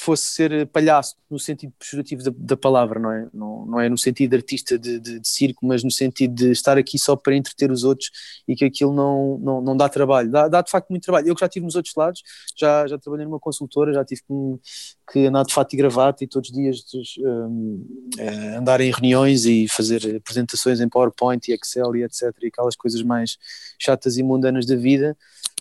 [0.00, 3.28] fosse ser palhaço no sentido pejorativo da, da palavra, não é?
[3.34, 6.50] Não, não é no sentido de artista de, de, de, circo, mas no sentido de
[6.50, 8.10] estar aqui só para entreter os outros
[8.48, 10.30] e que aquilo não, não, não dá trabalho.
[10.30, 11.28] Dá, dá de facto muito trabalho.
[11.28, 12.22] Eu que já estive nos outros lados,
[12.56, 16.26] já, já trabalhei numa consultora, já tive que, que andar de fato e gravata e
[16.26, 16.82] todos os dias
[17.18, 17.86] um,
[18.18, 22.34] uh, andar em reuniões e fazer apresentações em PowerPoint e Excel e etc.
[22.42, 23.36] e aquelas coisas mais
[23.78, 25.14] chatas e mundanas da vida.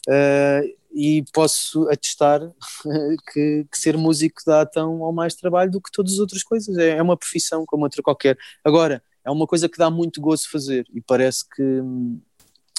[0.08, 2.42] Uh, e posso atestar
[3.32, 6.78] que, que, ser músico dá tão ou mais trabalho do que todas as outras coisas.
[6.78, 8.38] É, é, uma profissão como outra qualquer.
[8.64, 11.82] Agora, é uma coisa que dá muito gozo fazer e parece que.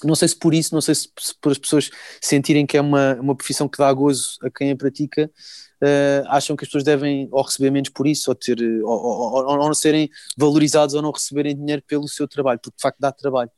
[0.03, 1.09] Não sei se por isso, não sei se,
[1.43, 1.91] por as pessoas
[2.23, 5.31] sentirem que é uma, uma profissão que dá gozo a quem a pratica,
[5.83, 9.45] uh, acham que as pessoas devem ou receber menos por isso, ou, ter, ou, ou,
[9.45, 10.09] ou não serem
[10.39, 13.51] valorizados ou não receberem dinheiro pelo seu trabalho, porque de facto dá trabalho.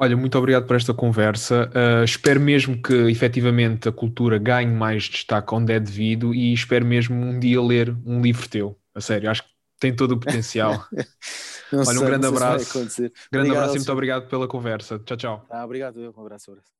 [0.04, 1.70] Olha, muito obrigado por esta conversa.
[1.74, 6.84] Uh, espero mesmo que efetivamente a cultura ganhe mais destaque onde é devido e espero
[6.84, 8.78] mesmo um dia ler um livro teu.
[8.94, 9.48] A sério, acho que
[9.80, 10.86] tem todo o potencial.
[11.72, 12.78] Olha, sei, um grande abraço.
[12.78, 14.98] grande obrigado, abraço e muito obrigado pela conversa.
[14.98, 15.46] Tchau, tchau.
[15.48, 16.70] Ah, obrigado, um abraço, um abraço.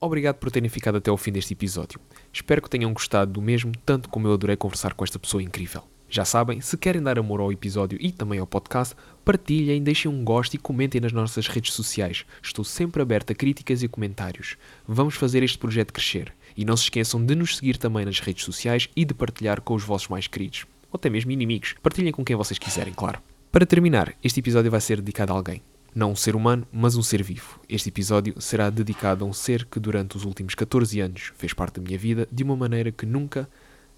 [0.00, 2.00] Obrigado por terem ficado até ao fim deste episódio.
[2.32, 5.84] Espero que tenham gostado do mesmo, tanto como eu adorei conversar com esta pessoa incrível.
[6.12, 10.24] Já sabem, se querem dar amor ao episódio e também ao podcast, partilhem, deixem um
[10.24, 12.24] gosto e comentem nas nossas redes sociais.
[12.42, 14.56] Estou sempre aberto a críticas e comentários.
[14.88, 16.34] Vamos fazer este projeto crescer.
[16.56, 19.72] E não se esqueçam de nos seguir também nas redes sociais e de partilhar com
[19.72, 20.66] os vossos mais queridos.
[20.90, 21.76] Ou até mesmo inimigos.
[21.80, 23.20] Partilhem com quem vocês quiserem, claro.
[23.52, 25.62] Para terminar, este episódio vai ser dedicado a alguém.
[25.94, 27.60] Não um ser humano, mas um ser vivo.
[27.68, 31.78] Este episódio será dedicado a um ser que durante os últimos 14 anos fez parte
[31.78, 33.48] da minha vida de uma maneira que nunca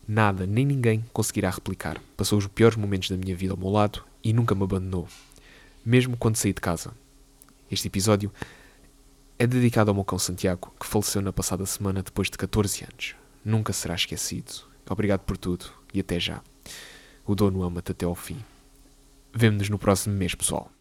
[0.07, 2.01] Nada nem ninguém conseguirá replicar.
[2.17, 5.07] Passou os piores momentos da minha vida ao meu lado e nunca me abandonou,
[5.85, 6.93] mesmo quando saí de casa.
[7.71, 8.33] Este episódio
[9.39, 13.15] é dedicado ao meu cão Santiago, que faleceu na passada semana depois de 14 anos.
[13.45, 14.65] Nunca será esquecido.
[14.89, 16.43] Obrigado por tudo e até já.
[17.25, 18.39] O dono ama-te até ao fim.
[19.33, 20.73] Vemo-nos no próximo mês, pessoal.